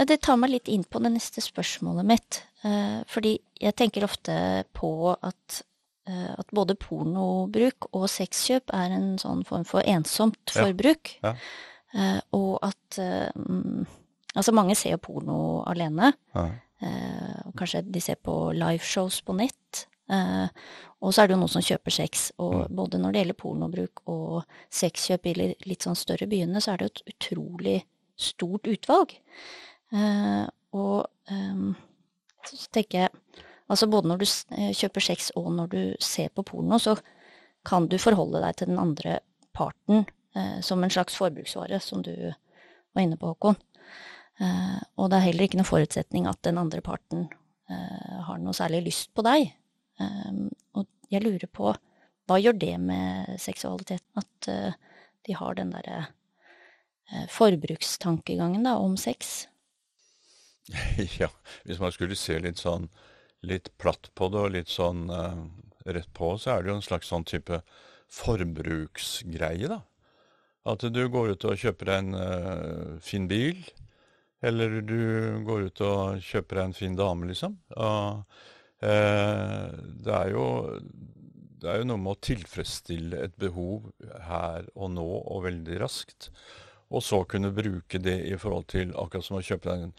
Det 0.08 0.18
tar 0.24 0.38
meg 0.40 0.50
litt 0.50 0.70
inn 0.72 0.82
på 0.90 0.98
det 1.04 1.12
neste 1.14 1.42
spørsmålet 1.44 2.08
mitt. 2.08 2.40
Eh, 2.66 3.00
fordi 3.10 3.36
jeg 3.62 3.76
tenker 3.78 4.06
ofte 4.06 4.34
på 4.74 4.90
at, 5.14 5.60
eh, 6.08 6.32
at 6.34 6.50
både 6.56 6.74
pornobruk 6.82 7.88
og 7.92 8.08
sexkjøp 8.10 8.74
er 8.74 8.96
en 8.96 9.14
sånn 9.22 9.44
form 9.46 9.66
for 9.68 9.86
ensomt 9.86 10.54
forbruk. 10.54 11.14
Ja. 11.22 11.36
Ja. 11.36 11.36
Eh, 11.96 12.20
og 12.36 12.58
at 12.66 13.02
Altså, 14.36 14.52
mange 14.52 14.74
ser 14.76 14.90
jo 14.92 14.98
porno 15.00 15.36
alene. 15.64 16.10
kanskje 17.56 17.80
de 17.90 18.00
ser 18.04 18.18
på 18.20 18.52
liveshows 18.52 19.22
på 19.24 19.32
nett. 19.32 19.86
Uh, 20.06 20.46
og 21.02 21.10
så 21.12 21.22
er 21.22 21.28
det 21.28 21.34
jo 21.34 21.40
noen 21.40 21.50
som 21.50 21.64
kjøper 21.64 21.94
sex, 21.94 22.28
og 22.42 22.70
både 22.74 23.00
når 23.02 23.12
det 23.12 23.22
gjelder 23.22 23.38
pornobruk 23.40 24.02
og 24.12 24.44
sexkjøp 24.74 25.26
i 25.26 25.34
litt 25.66 25.86
sånn 25.86 25.98
større 25.98 26.28
byene, 26.30 26.62
så 26.62 26.72
er 26.72 26.78
det 26.78 26.86
jo 26.86 26.92
et 26.92 27.14
utrolig 27.14 27.76
stort 28.16 28.70
utvalg. 28.70 29.16
Uh, 29.94 30.46
og 30.76 31.30
um, 31.30 31.74
så 32.46 32.64
tenker 32.74 33.06
jeg 33.06 33.44
Altså 33.66 33.88
både 33.90 34.06
når 34.06 34.20
du 34.20 34.24
kjøper 34.78 35.02
sex 35.02 35.32
og 35.34 35.48
når 35.50 35.70
du 35.72 35.78
ser 35.98 36.28
på 36.30 36.44
porno, 36.46 36.76
så 36.78 36.92
kan 37.66 37.88
du 37.90 37.96
forholde 37.98 38.38
deg 38.38 38.60
til 38.60 38.68
den 38.70 38.78
andre 38.78 39.16
parten 39.58 40.04
som 40.62 40.84
en 40.86 40.92
slags 40.94 41.16
forbruksvare, 41.18 41.80
som 41.82 42.04
du 42.06 42.12
var 42.14 43.02
inne 43.02 43.18
på, 43.18 43.32
Håkon. 43.32 43.58
og 44.94 45.10
det 45.10 45.18
er 45.18 45.24
heller 45.24 45.48
ikke 45.48 45.58
noen 45.58 45.66
forutsetning 45.66 46.30
at 46.30 46.38
den 46.46 46.62
andre 46.62 46.78
parten 46.78 47.26
har 47.66 48.38
noe 48.38 48.54
særlig 48.54 48.84
lyst 48.86 49.10
på 49.18 49.26
deg. 49.26 49.50
Um, 49.96 50.48
og 50.76 50.86
jeg 51.12 51.24
lurer 51.24 51.48
på 51.48 51.72
hva 52.26 52.38
gjør 52.42 52.56
det 52.58 52.74
med 52.82 53.36
seksualiteten? 53.40 54.18
At 54.18 54.48
uh, 54.50 54.96
de 55.26 55.36
har 55.38 55.58
den 55.58 55.72
derre 55.74 56.00
uh, 57.12 57.26
forbrukstankegangen 57.32 58.66
da, 58.66 58.76
om 58.82 58.96
sex? 59.00 59.46
ja, 61.20 61.30
hvis 61.64 61.80
man 61.82 61.94
skulle 61.94 62.18
se 62.18 62.38
litt 62.42 62.62
sånn 62.62 62.88
litt 63.46 63.70
platt 63.78 64.10
på 64.18 64.26
det 64.32 64.40
og 64.42 64.54
litt 64.56 64.72
sånn 64.72 65.06
uh, 65.12 65.44
rett 65.86 66.10
på, 66.16 66.32
så 66.40 66.56
er 66.56 66.64
det 66.64 66.72
jo 66.72 66.78
en 66.80 66.88
slags 66.88 67.12
sånn 67.12 67.26
type 67.28 67.60
forbruksgreie, 68.10 69.70
da. 69.70 69.84
At 70.66 70.82
du 70.90 71.02
går 71.12 71.36
ut 71.36 71.44
og 71.46 71.60
kjøper 71.62 71.92
deg 71.92 72.00
en 72.00 72.18
uh, 72.18 72.96
fin 72.98 73.28
bil, 73.30 73.60
eller 74.42 74.80
du 74.82 74.98
går 75.46 75.68
ut 75.70 75.82
og 75.86 76.26
kjøper 76.26 76.58
deg 76.58 76.64
en 76.64 76.76
fin 76.80 76.98
dame, 76.98 77.30
liksom. 77.30 77.54
Og 77.78 78.26
Eh, 78.26 78.55
det 78.80 80.12
er 80.12 80.30
jo 80.34 80.46
det 81.62 81.70
er 81.72 81.80
jo 81.80 81.86
noe 81.88 81.98
med 81.98 82.12
å 82.12 82.22
tilfredsstille 82.22 83.22
et 83.24 83.36
behov 83.40 83.88
her 84.28 84.68
og 84.74 84.90
nå 84.92 85.06
og 85.06 85.46
veldig 85.46 85.78
raskt. 85.80 86.28
Og 86.94 87.02
så 87.02 87.22
kunne 87.26 87.54
bruke 87.54 87.98
det 87.98 88.18
i 88.28 88.36
forhold 88.38 88.68
til 88.70 88.92
akkurat 88.94 89.26
som 89.26 89.38
å 89.38 89.42
kjøpe 89.42 89.70
deg 89.70 89.86
en 89.88 89.94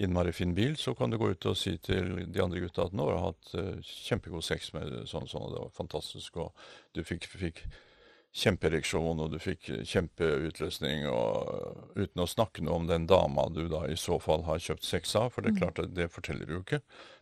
innmari 0.00 0.32
fin 0.32 0.54
bil, 0.56 0.76
så 0.80 0.94
kan 0.96 1.12
du 1.12 1.18
gå 1.20 1.32
ut 1.34 1.46
og 1.50 1.58
si 1.58 1.74
til 1.82 2.14
de 2.24 2.42
andre 2.42 2.62
gutta 2.62 2.86
at 2.86 2.96
nå 2.96 3.04
har 3.08 3.18
du 3.18 3.24
hatt 3.26 3.52
uh, 3.58 3.90
kjempegod 4.06 4.46
sex 4.46 4.72
med 4.72 4.94
sånn 5.10 5.26
og 5.26 5.32
sånn, 5.32 5.44
og 5.44 5.52
det 5.52 5.62
var 5.64 5.74
fantastisk, 5.76 6.38
og 6.40 6.54
du 6.96 7.02
fikk, 7.04 7.28
fikk 7.28 7.64
kjempeereksjon, 8.30 9.20
og 9.20 9.32
du 9.32 9.38
fikk 9.42 9.70
kjempeutløsning, 9.90 11.06
og 11.10 11.96
uten 11.96 12.22
å 12.22 12.28
snakke 12.30 12.62
noe 12.62 12.78
om 12.78 12.86
den 12.86 13.08
dama 13.10 13.48
du 13.50 13.64
da 13.70 13.82
i 13.90 13.96
så 13.98 14.20
fall 14.22 14.44
har 14.46 14.62
kjøpt 14.62 14.86
sex 14.86 15.16
av, 15.18 15.32
for 15.34 15.42
det 15.42 15.50
er 15.50 15.56
mm. 15.56 15.62
klart 15.64 15.80
at 15.82 15.96
det 15.96 16.10
forteller 16.14 16.46
du 16.46 16.54
jo 16.58 16.60
ikke. 16.62 16.80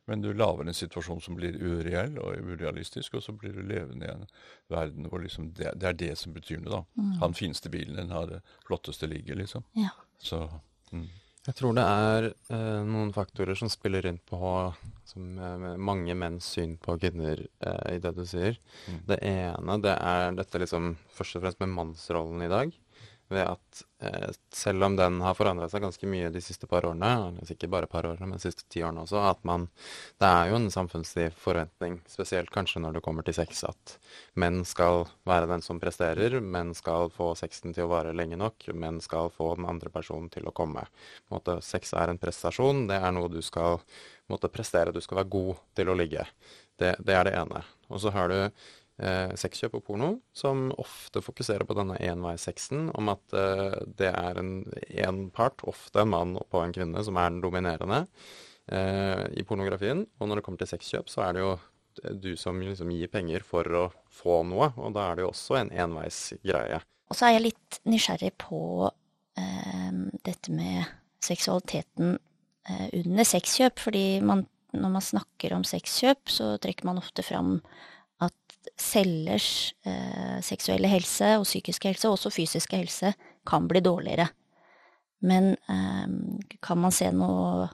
Men 0.08 0.24
du 0.24 0.30
lager 0.32 0.68
en 0.68 0.76
situasjon 0.76 1.20
som 1.24 1.36
blir 1.36 1.56
ureell 1.60 2.18
og 2.20 2.36
urealistisk, 2.44 3.16
og 3.16 3.24
så 3.24 3.32
blir 3.36 3.56
du 3.56 3.62
levende 3.64 4.08
i 4.08 4.12
en 4.12 4.28
verden 4.72 5.08
hvor 5.08 5.24
liksom 5.24 5.52
det, 5.56 5.74
det, 5.80 5.90
er 5.90 5.98
det 6.00 6.12
som 6.20 6.36
betyr 6.36 6.60
noe, 6.60 6.80
da. 6.80 6.82
Mm. 7.00 7.14
Han 7.24 7.36
fineste 7.36 7.72
bilen, 7.72 7.96
den 7.96 8.12
har 8.12 8.28
det 8.28 8.42
flotteste 8.66 9.08
ligget, 9.08 9.40
liksom. 9.40 9.64
Ja. 9.78 9.94
Så... 10.20 10.44
Mm. 10.92 11.08
Jeg 11.48 11.56
tror 11.56 11.76
det 11.78 11.84
er 11.88 12.26
eh, 12.52 12.80
noen 12.84 13.08
faktorer 13.16 13.56
som 13.56 13.70
spiller 13.72 14.04
inn 14.10 14.18
på 14.28 14.38
som, 15.08 15.28
eh, 15.40 15.62
mange 15.80 16.12
menns 16.18 16.50
syn 16.52 16.74
på 16.76 16.98
kvinner 17.00 17.40
eh, 17.40 17.94
i 17.94 18.02
det 18.04 18.12
du 18.18 18.20
sier. 18.28 18.58
Mm. 18.84 18.98
Det 19.08 19.18
ene 19.30 19.78
det 19.80 19.94
er 19.96 20.36
dette 20.36 20.60
liksom 20.60 20.90
først 21.16 21.38
og 21.38 21.46
fremst 21.46 21.62
med 21.64 21.72
mannsrollen 21.72 22.44
i 22.44 22.50
dag. 22.52 22.76
Ved 23.28 23.44
at 23.44 23.80
eh, 24.00 24.30
selv 24.54 24.84
om 24.86 24.96
den 24.96 25.20
har 25.20 25.36
forandra 25.36 25.68
seg 25.68 25.82
ganske 25.84 26.08
mye 26.08 26.30
de 26.32 26.40
siste 26.42 26.68
par 26.70 26.86
årene, 26.88 27.36
ikke 27.44 27.70
bare 27.70 27.88
par 27.90 28.06
årene, 28.08 28.26
men 28.26 28.40
de 28.40 28.44
siste 28.46 28.64
ti 28.72 28.82
årene 28.84 29.04
også, 29.04 29.20
at 29.30 29.42
man 29.48 29.68
Det 30.18 30.28
er 30.28 30.50
jo 30.50 30.56
en 30.58 30.70
samfunnslig 30.72 31.28
forventning, 31.38 32.00
spesielt 32.08 32.50
kanskje 32.54 32.82
når 32.82 32.98
det 32.98 33.04
kommer 33.04 33.26
til 33.26 33.36
sex, 33.36 33.62
at 33.68 33.98
menn 34.34 34.64
skal 34.64 35.06
være 35.28 35.50
den 35.50 35.62
som 35.64 35.80
presterer, 35.80 36.40
menn 36.40 36.74
skal 36.74 37.12
få 37.14 37.34
sexen 37.38 37.76
til 37.76 37.86
å 37.86 37.92
vare 37.92 38.16
lenge 38.16 38.38
nok, 38.40 38.70
menn 38.74 39.00
skal 39.04 39.30
få 39.34 39.54
den 39.58 39.68
andre 39.68 39.92
personen 39.92 40.30
til 40.32 40.48
å 40.48 40.54
komme. 40.54 40.86
Måte, 41.32 41.60
sex 41.62 41.92
er 41.92 42.12
en 42.12 42.20
prestasjon, 42.20 42.86
det 42.88 42.98
er 42.98 43.14
noe 43.14 43.30
du 43.32 43.40
skal 43.44 43.78
måtte 44.28 44.50
prestere, 44.52 44.92
du 44.92 45.00
skal 45.00 45.22
være 45.22 45.32
god 45.32 45.62
til 45.76 45.88
å 45.88 45.96
ligge. 45.96 46.26
Det, 46.78 46.94
det 47.04 47.14
er 47.16 47.28
det 47.28 47.36
ene. 47.38 47.64
Og 47.88 48.00
så 48.02 48.12
har 48.14 48.28
du 48.30 48.38
eh, 48.98 49.32
sexkjøp 49.38 49.78
og 49.78 49.84
porno, 49.86 50.10
som 50.36 50.68
ofte 50.78 51.22
fokuserer 51.24 51.66
på 51.68 51.76
denne 51.78 51.98
enveissexen, 52.10 52.90
om 52.98 53.10
at 53.12 53.36
eh, 53.36 53.78
det 53.98 54.12
er 54.12 54.42
en, 54.42 54.52
en 55.06 55.24
part, 55.34 55.64
ofte 55.68 56.02
en 56.02 56.12
mann 56.12 56.36
på 56.50 56.62
en 56.62 56.74
kvinne, 56.74 57.02
som 57.06 57.18
er 57.18 57.32
den 57.32 57.42
dominerende 57.44 58.04
eh, 58.72 59.24
i 59.38 59.46
pornografien. 59.48 60.04
Og 60.18 60.30
når 60.30 60.40
det 60.40 60.46
kommer 60.46 60.62
til 60.62 60.72
sexkjøp, 60.74 61.10
så 61.12 61.26
er 61.28 61.36
det 61.36 61.44
jo 61.46 61.56
du 62.22 62.36
som 62.38 62.60
liksom 62.62 62.92
gir 62.94 63.10
penger 63.10 63.42
for 63.46 63.66
å 63.74 63.88
få 64.14 64.42
noe, 64.46 64.70
og 64.78 64.94
da 64.94 65.08
er 65.08 65.18
det 65.18 65.26
jo 65.26 65.32
også 65.32 65.58
en 65.58 65.72
enveisgreie. 65.74 66.80
Og 67.08 67.16
så 67.16 67.28
er 67.28 67.38
jeg 67.38 67.46
litt 67.48 67.80
nysgjerrig 67.88 68.32
på 68.40 68.60
eh, 69.40 70.00
dette 70.26 70.54
med 70.54 70.86
seksualiteten 71.24 72.16
eh, 72.68 72.88
under 73.00 73.26
sexkjøp, 73.26 73.80
fordi 73.88 74.06
man, 74.24 74.44
når 74.76 74.94
man 74.98 75.04
snakker 75.04 75.56
om 75.56 75.66
sexkjøp, 75.66 76.28
så 76.30 76.52
trekker 76.62 76.88
man 76.88 77.00
ofte 77.00 77.24
fram 77.26 77.56
selgers 78.78 79.74
eh, 79.86 80.38
seksuelle 80.44 80.90
helse 80.90 81.34
og 81.38 81.46
psykiske 81.46 81.90
helse, 81.90 82.08
og 82.08 82.18
også 82.18 82.32
fysiske 82.34 82.78
helse, 82.78 83.12
kan 83.46 83.68
bli 83.68 83.80
dårligere. 83.80 84.28
Men 85.18 85.56
eh, 85.68 86.06
kan 86.62 86.78
man 86.78 86.94
se 86.94 87.10
noen 87.14 87.66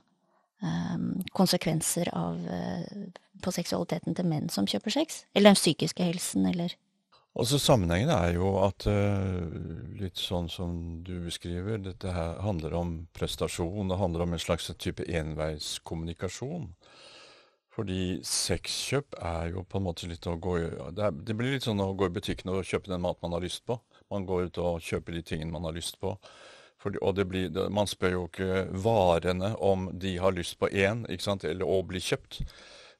eh, 0.63 1.27
konsekvenser 1.37 2.11
av, 2.17 2.41
eh, 2.47 3.11
på 3.45 3.53
seksualiteten 3.53 4.17
til 4.17 4.31
menn 4.31 4.49
som 4.53 4.69
kjøper 4.69 4.97
sex? 4.97 5.25
Eller 5.35 5.53
den 5.53 5.61
psykiske 5.61 6.07
helsen, 6.07 6.49
eller? 6.49 6.77
Altså 7.35 7.59
Sammenhengen 7.59 8.13
er 8.15 8.37
jo 8.37 8.53
at 8.63 8.85
litt 9.99 10.21
sånn 10.23 10.47
som 10.47 10.77
du 11.03 11.17
beskriver, 11.25 11.81
dette 11.83 12.13
her 12.15 12.37
handler 12.47 12.77
om 12.79 12.93
prestasjon. 13.11 13.91
Det 13.91 13.99
handler 13.99 14.23
om 14.23 14.37
en 14.37 14.43
slags 14.45 14.71
type 14.79 15.03
enveiskommunikasjon. 15.03 16.69
Fordi 17.75 18.21
sexkjøp 18.23 19.17
er 19.19 19.49
jo 19.51 19.65
på 19.67 19.81
en 19.81 19.87
måte 19.89 20.07
litt 20.07 20.27
å 20.31 20.37
gå 20.39 20.59
i 20.61 20.67
det, 20.95 21.11
det, 21.27 21.35
blir 21.35 21.57
litt 21.57 21.67
sånn 21.67 21.83
å 21.83 21.91
gå 21.99 22.07
i 22.07 22.15
butikken 22.15 22.53
og 22.55 22.67
kjøpe 22.69 22.93
den 22.93 23.03
mat 23.03 23.19
man 23.25 23.35
har 23.35 23.43
lyst 23.43 23.65
på. 23.67 23.81
Man 24.13 24.27
går 24.29 24.49
ut 24.49 24.61
og 24.63 24.85
kjøper 24.85 25.17
de 25.17 25.25
tingene 25.27 25.55
man 25.57 25.67
har 25.67 25.75
lyst 25.75 25.99
på. 26.03 26.15
Fordi, 26.79 27.01
og 27.03 27.17
det 27.19 27.27
blir, 27.27 27.51
det, 27.51 27.67
man 27.75 27.91
spør 27.91 28.15
jo 28.15 28.25
ikke 28.29 28.65
varene 28.85 29.55
om 29.59 29.89
de 29.91 30.17
har 30.23 30.37
lyst 30.37 30.59
på 30.61 30.69
én, 30.71 31.03
ikke 31.11 31.27
sant, 31.27 31.47
eller 31.49 31.67
å 31.67 31.81
bli 31.87 32.03
kjøpt. 32.05 32.43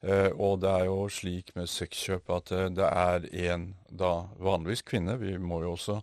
Eh, 0.05 0.31
og 0.33 0.63
det 0.65 0.71
er 0.73 0.87
jo 0.89 1.05
slik 1.13 1.55
med 1.57 1.71
sexkjøp 1.71 2.33
at 2.35 2.53
eh, 2.53 2.71
det 2.75 2.89
er 2.89 3.29
en, 3.53 3.71
da 3.89 4.15
vanligvis 4.43 4.83
kvinne, 4.89 5.19
vi 5.21 5.37
må 5.39 5.63
jo 5.63 5.75
også 5.77 6.01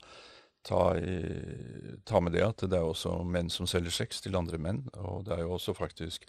ta, 0.67 0.97
i, 0.97 1.17
ta 2.05 2.19
med 2.21 2.31
det 2.35 2.43
at 2.45 2.63
det 2.69 2.77
er 2.77 2.83
også 2.87 3.23
menn 3.27 3.49
som 3.49 3.67
selger 3.69 3.91
sex 3.95 4.21
til 4.21 4.37
andre 4.39 4.57
menn. 4.61 4.81
Og 5.01 5.25
det 5.25 5.33
er 5.35 5.41
jo 5.45 5.53
også 5.57 5.73
faktisk 5.77 6.19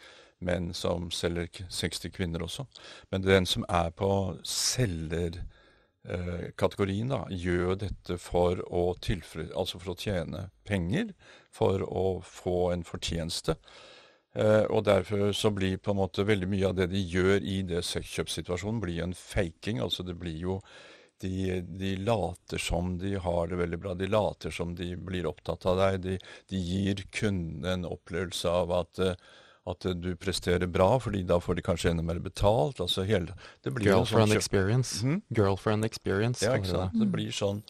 menn 0.42 0.74
som 0.74 1.10
selger 1.14 1.48
sex 1.70 2.00
til 2.02 2.12
kvinner 2.14 2.42
også. 2.42 2.64
Men 3.10 3.22
den 3.24 3.46
som 3.46 3.64
er 3.68 3.90
på 3.90 4.36
selgerkategorien, 4.48 7.12
eh, 7.12 7.26
gjør 7.44 7.74
dette 7.86 8.18
for 8.18 8.56
å, 8.68 8.94
altså 8.96 9.78
for 9.78 9.90
å 9.92 9.98
tjene 9.98 10.50
penger, 10.64 11.14
for 11.52 11.82
å 11.86 12.22
få 12.26 12.72
en 12.72 12.84
fortjeneste. 12.84 13.56
Uh, 14.32 14.64
og 14.72 14.86
derfor 14.86 15.34
så 15.36 15.50
blir 15.52 15.76
på 15.76 15.92
en 15.92 15.98
måte 15.98 16.24
veldig 16.24 16.46
mye 16.48 16.68
av 16.70 16.76
det 16.78 16.86
de 16.88 17.02
gjør 17.04 17.42
i 17.44 17.58
det 17.68 17.82
sexkjøpssituasjonen, 17.84 18.80
blir 18.80 19.02
en 19.04 19.12
faking. 19.12 19.76
Altså 19.84 20.00
det 20.08 20.14
blir 20.16 20.38
jo 20.40 20.54
de, 21.22 21.60
de, 21.62 21.92
later 22.02 22.60
som 22.60 22.96
de 23.00 23.14
har 23.22 23.48
det 23.48 23.60
veldig 23.60 23.78
bra. 23.80 23.94
De 23.98 24.10
later 24.10 24.54
som 24.54 24.74
de 24.78 24.92
blir 24.96 25.28
opptatt 25.30 25.66
av 25.70 25.78
deg. 25.80 26.00
De, 26.04 26.18
de 26.50 26.60
gir 26.60 27.04
kunden 27.14 27.68
en 27.68 27.88
opplevelse 27.88 28.50
av 28.50 28.74
at 28.82 29.02
uh, 29.02 29.14
at 29.70 29.86
du 29.94 30.08
presterer 30.18 30.66
bra, 30.66 30.96
fordi 30.98 31.22
da 31.26 31.38
får 31.40 31.54
de 31.54 31.62
kanskje 31.62 31.92
enda 31.92 32.02
mer 32.02 32.18
betalt. 32.18 32.80
altså 32.82 33.04
hele, 33.06 33.36
Girlfriend 33.62 34.32
sånn 34.32 34.34
experience. 34.34 35.04
Mm? 35.06 35.20
Girlfriend 35.30 35.86
experience. 35.86 36.42
Ja, 36.42 36.56
ikke 36.58 36.72
sant. 36.72 36.96
Det. 36.96 37.04
det 37.04 37.12
blir 37.14 37.30
sånn 37.36 37.62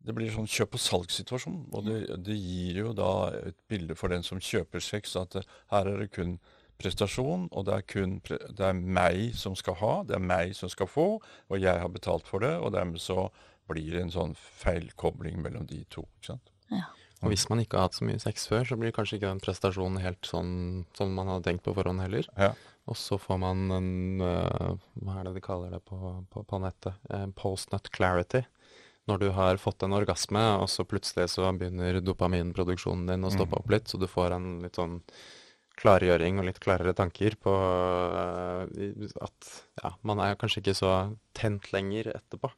det 0.00 0.14
blir 0.16 0.30
sånn 0.32 0.48
kjøp- 0.48 0.78
og 0.78 0.80
salgssituasjon. 0.80 1.58
Og 1.76 1.84
det, 1.84 1.98
det, 2.24 2.36
gir 2.38 2.78
jo 2.86 2.92
da 2.96 3.10
et 3.50 3.58
bilde 3.68 3.96
for 3.98 4.12
den 4.12 4.24
som 4.24 4.40
kjøper 4.40 4.80
sex, 4.80 5.12
at 5.20 5.36
her 5.42 5.90
er 5.90 6.00
det 6.00 6.08
kun 6.14 6.38
prestasjon, 6.80 7.48
og 7.52 7.66
det 7.68 7.76
er 7.76 7.86
kun 7.88 8.16
det 8.24 8.64
er 8.66 8.76
meg 8.76 9.36
som 9.38 9.56
skal 9.58 9.78
ha, 9.80 9.92
det 10.08 10.16
er 10.16 10.24
meg 10.24 10.54
som 10.58 10.72
skal 10.72 10.88
få, 10.90 11.08
og 11.20 11.60
jeg 11.60 11.84
har 11.84 11.92
betalt 11.92 12.28
for 12.28 12.44
det. 12.44 12.56
Og 12.58 12.72
dermed 12.74 13.02
så 13.02 13.28
blir 13.70 13.92
det 13.94 14.06
en 14.06 14.14
sånn 14.14 14.32
feilkobling 14.34 15.38
mellom 15.44 15.68
de 15.70 15.84
to. 15.92 16.06
ikke 16.18 16.32
sant? 16.32 16.50
Ja. 16.72 16.88
Og 17.20 17.34
hvis 17.34 17.46
man 17.50 17.60
ikke 17.60 17.76
har 17.76 17.90
hatt 17.90 17.98
så 17.98 18.06
mye 18.08 18.20
sex 18.22 18.46
før, 18.48 18.64
så 18.64 18.78
blir 18.80 18.94
kanskje 18.96 19.18
ikke 19.18 19.28
den 19.28 19.42
prestasjonen 19.44 20.00
helt 20.00 20.24
sånn 20.24 20.52
som 20.96 21.12
man 21.16 21.28
hadde 21.28 21.50
tenkt 21.50 21.66
på 21.66 21.74
forhånd 21.76 22.00
heller. 22.00 22.28
Ja. 22.40 22.54
Og 22.88 22.96
så 22.96 23.18
får 23.20 23.38
man 23.42 23.66
en 23.76 23.90
uh, 24.24 24.72
Hva 25.04 25.18
er 25.20 25.28
det 25.28 25.34
de 25.36 25.42
kaller 25.44 25.74
det 25.76 25.82
på, 25.86 25.98
på, 26.32 26.44
på 26.48 26.60
nettet? 26.64 26.96
Uh, 27.12 27.28
Post-nut 27.36 27.90
clarity. 27.92 28.40
Når 29.10 29.20
du 29.20 29.28
har 29.36 29.60
fått 29.60 29.84
en 29.84 29.96
orgasme, 29.96 30.40
og 30.62 30.68
så 30.72 30.86
plutselig 30.88 31.28
så 31.34 31.48
begynner 31.56 32.00
dopaminproduksjonen 32.04 33.08
din 33.10 33.26
å 33.26 33.32
stoppe 33.32 33.56
mm. 33.56 33.60
opp 33.60 33.70
litt, 33.74 33.90
så 33.90 34.00
du 34.00 34.06
får 34.08 34.36
en 34.36 34.48
litt 34.64 34.80
sånn 34.80 35.00
klargjøring 35.80 36.38
og 36.40 36.48
litt 36.48 36.60
klarere 36.62 36.94
tanker 36.96 37.36
på 37.40 37.52
uh, 37.52 38.64
at 39.24 39.52
ja, 39.82 39.94
man 40.06 40.22
er 40.24 40.38
kanskje 40.40 40.64
ikke 40.64 40.78
så 40.78 40.94
tent 41.36 41.72
lenger 41.74 42.12
etterpå. 42.14 42.52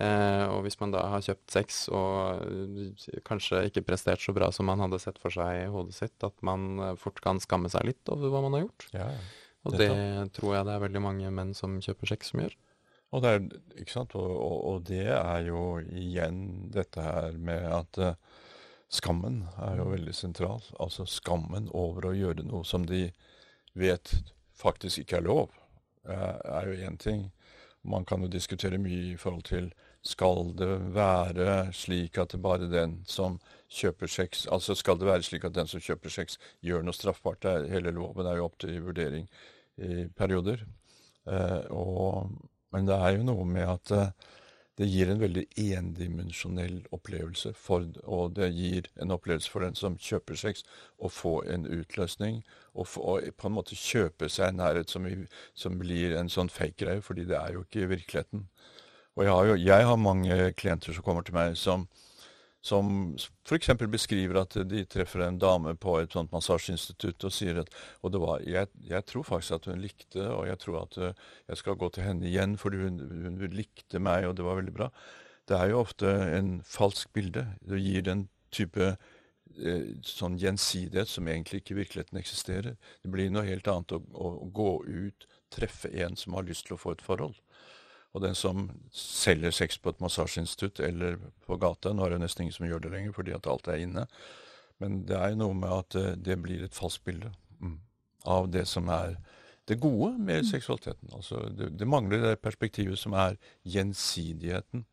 Eh, 0.00 0.44
og 0.48 0.62
hvis 0.64 0.78
man 0.80 0.92
da 0.94 1.02
har 1.12 1.20
kjøpt 1.20 1.52
sex 1.52 1.82
og 1.92 2.46
eh, 2.46 3.18
kanskje 3.28 3.66
ikke 3.68 3.84
prestert 3.84 4.22
så 4.24 4.32
bra 4.32 4.48
som 4.54 4.64
man 4.70 4.80
hadde 4.80 4.96
sett 5.02 5.18
for 5.20 5.34
seg 5.34 5.66
i 5.66 5.70
hodet 5.72 5.98
sitt, 5.98 6.16
at 6.24 6.32
man 6.40 6.80
eh, 6.80 6.94
fort 7.00 7.20
kan 7.24 7.42
skamme 7.44 7.68
seg 7.72 7.84
litt 7.90 8.12
over 8.12 8.32
hva 8.32 8.40
man 8.46 8.56
har 8.56 8.64
gjort. 8.64 8.86
Ja, 8.96 9.10
og 9.68 9.76
det 9.76 9.90
tror 10.38 10.56
jeg 10.56 10.66
det 10.66 10.74
er 10.74 10.84
veldig 10.86 11.02
mange 11.04 11.34
menn 11.36 11.52
som 11.54 11.76
kjøper 11.84 12.14
sex 12.14 12.32
som 12.32 12.40
gjør. 12.42 12.56
Og 13.12 13.20
det 13.20 13.34
er? 13.36 13.42
Og, 14.00 14.16
og, 14.16 14.56
og 14.70 14.78
det 14.88 15.04
er 15.12 15.44
jo 15.44 15.66
igjen 15.84 16.70
dette 16.72 17.04
her 17.04 17.36
med 17.36 17.66
at 17.68 18.00
uh, 18.00 18.31
skammen 18.92 19.42
er 19.62 19.78
jo 19.80 19.90
veldig 19.92 20.14
sentral. 20.16 20.64
Altså 20.80 21.06
skammen 21.08 21.70
over 21.72 22.10
å 22.10 22.16
gjøre 22.16 22.44
noe 22.46 22.64
som 22.68 22.84
de 22.88 23.06
vet 23.78 24.12
faktisk 24.58 25.02
ikke 25.02 25.20
er 25.20 25.26
lov, 25.26 25.54
uh, 26.08 26.38
er 26.60 26.68
jo 26.68 26.90
én 26.90 26.98
ting. 27.00 27.30
Man 27.82 28.04
kan 28.06 28.22
jo 28.22 28.30
diskutere 28.30 28.78
mye 28.78 29.14
i 29.14 29.16
forhold 29.18 29.48
til 29.48 29.72
skal 30.06 30.52
det 30.58 30.70
være 30.94 31.72
slik 31.74 32.18
at 32.18 32.34
det 32.34 32.42
bare 32.42 32.68
den 32.70 32.96
som 33.06 33.38
kjøper 33.70 34.10
sex 34.10 34.46
Altså 34.50 34.74
skal 34.74 34.98
det 34.98 35.06
være 35.06 35.22
slik 35.22 35.44
at 35.46 35.54
den 35.54 35.70
som 35.70 35.82
kjøper 35.82 36.10
sex, 36.10 36.38
gjør 36.60 36.82
noe 36.82 36.96
straffbart? 36.96 37.46
Er, 37.46 37.68
hele 37.70 37.94
loven 37.94 38.26
er 38.26 38.40
jo 38.40 38.48
opp 38.48 38.58
til 38.62 38.80
vurdering 38.82 39.28
i 39.78 40.06
perioder. 40.18 40.64
Eh, 41.30 41.70
og, 41.70 42.32
men 42.74 42.88
det 42.88 42.98
er 42.98 43.16
jo 43.16 43.26
noe 43.30 43.46
med 43.46 43.68
at 43.68 43.94
eh, 43.94 44.32
det 44.82 44.90
gir 44.90 45.10
en 45.12 45.22
veldig 45.22 45.44
endimensjonell 45.62 46.80
opplevelse, 46.94 47.52
for, 47.54 47.86
og 48.02 48.34
det 48.38 48.50
gir 48.56 48.88
en 49.02 49.14
opplevelse 49.14 49.50
for 49.52 49.62
den 49.62 49.78
som 49.78 49.98
kjøper 50.00 50.38
sex, 50.38 50.66
å 50.98 51.10
få 51.12 51.36
en 51.52 51.68
utløsning. 51.70 52.42
Og, 52.74 52.88
få, 52.88 53.04
og 53.14 53.28
på 53.38 53.48
en 53.48 53.56
måte 53.56 53.78
kjøpe 53.78 54.30
seg 54.32 54.50
en 54.50 54.62
nærhet 54.62 54.90
som, 54.90 55.06
som 55.54 55.78
blir 55.78 56.16
en 56.18 56.32
sånn 56.32 56.50
fake-greie, 56.52 57.04
fordi 57.04 57.28
det 57.30 57.38
er 57.38 57.56
jo 57.56 57.66
ikke 57.66 57.90
virkeligheten. 57.94 58.46
Og 59.16 59.26
jeg 59.26 59.34
har, 59.36 59.50
jo, 59.50 59.58
jeg 59.60 59.88
har 59.90 60.00
mange 60.00 60.38
klienter 60.56 60.96
som 60.96 61.04
kommer 61.04 61.26
til 61.26 61.36
meg 61.36 61.54
som 61.60 61.86
som 62.62 63.14
f.eks. 63.18 63.72
beskriver 63.90 64.38
at 64.44 64.54
de 64.70 64.84
treffer 64.86 65.24
en 65.26 65.38
dame 65.42 65.74
på 65.82 65.96
et 65.98 66.14
sånt 66.14 66.30
massasjeinstitutt 66.34 67.26
og 67.26 67.34
sier 67.34 67.58
at 67.64 67.72
og 68.00 68.12
det 68.14 68.20
var, 68.22 68.44
jeg, 68.46 68.70
jeg, 68.86 69.06
tror 69.10 69.26
faktisk 69.26 69.56
at 69.56 69.66
hun 69.70 69.82
likte, 69.82 70.22
og 70.30 70.46
jeg 70.46 70.60
tror 70.62 70.78
at 70.84 70.98
uh, 71.02 71.24
jeg 71.50 71.58
skal 71.58 71.78
gå 71.80 71.90
til 71.90 72.06
henne 72.06 72.28
igjen 72.30 72.54
fordi 72.60 72.84
hun, 72.84 73.00
hun, 73.10 73.40
likte 73.52 73.98
meg, 73.98 74.28
og 74.28 74.36
det 74.38 74.46
var 74.46 74.60
veldig 74.60 74.76
bra. 74.78 74.92
Det 75.50 75.58
er 75.58 75.72
jo 75.72 75.82
ofte 75.82 76.12
en 76.36 76.54
falsk 76.62 77.10
bilde. 77.12 77.48
Det 77.66 77.82
gir 77.82 78.06
den 78.06 78.28
type 78.54 78.92
uh, 78.94 79.84
sånn 80.06 80.38
gjensidighet 80.38 81.10
som 81.10 81.26
egentlig 81.26 81.64
ikke 81.64 81.74
i 81.74 81.80
virkeligheten 81.82 82.22
eksisterer. 82.22 82.78
Det 83.02 83.10
blir 83.10 83.34
noe 83.34 83.48
helt 83.48 83.66
annet 83.74 83.98
å, 83.98 84.04
å 84.14 84.34
gå 84.54 84.76
ut, 84.86 85.26
treffe 85.52 85.90
en 85.98 86.14
som 86.16 86.38
har 86.38 86.46
lyst 86.46 86.70
til 86.70 86.78
å 86.78 86.80
få 86.80 86.94
et 86.94 87.02
forhold. 87.02 87.34
Og 88.12 88.20
den 88.24 88.34
som 88.36 88.66
selger 88.92 89.54
sex 89.56 89.78
på 89.80 89.92
et 89.92 90.00
massasjeinstitutt 90.04 90.82
eller 90.84 91.16
på 91.46 91.56
gata 91.60 91.94
Nå 91.96 92.04
er 92.04 92.14
det 92.14 92.24
nesten 92.26 92.44
ingen 92.44 92.56
som 92.58 92.66
gjør 92.68 92.82
det 92.84 92.92
lenger 92.92 93.14
fordi 93.16 93.32
at 93.36 93.48
alt 93.48 93.70
er 93.72 93.84
inne. 93.84 94.06
Men 94.82 95.02
det 95.08 95.16
er 95.16 95.36
noe 95.38 95.56
med 95.56 95.72
at 95.72 95.96
eh, 95.98 96.16
det 96.18 96.36
blir 96.42 96.64
et 96.64 96.76
falskt 96.76 97.06
bilde 97.06 97.30
mm, 97.62 97.78
av 98.28 98.50
det 98.52 98.66
som 98.68 98.90
er 98.92 99.16
det 99.70 99.78
gode 99.80 100.16
med 100.18 100.42
mm. 100.42 100.48
seksualiteten. 100.50 101.12
Altså 101.14 101.46
det, 101.54 101.70
det, 101.78 101.88
mangler 101.88 102.24
det 102.26 102.40
perspektivet 102.42 102.98
som 102.98 103.14
er 103.14 103.38
gjensidigheten. 103.62 104.84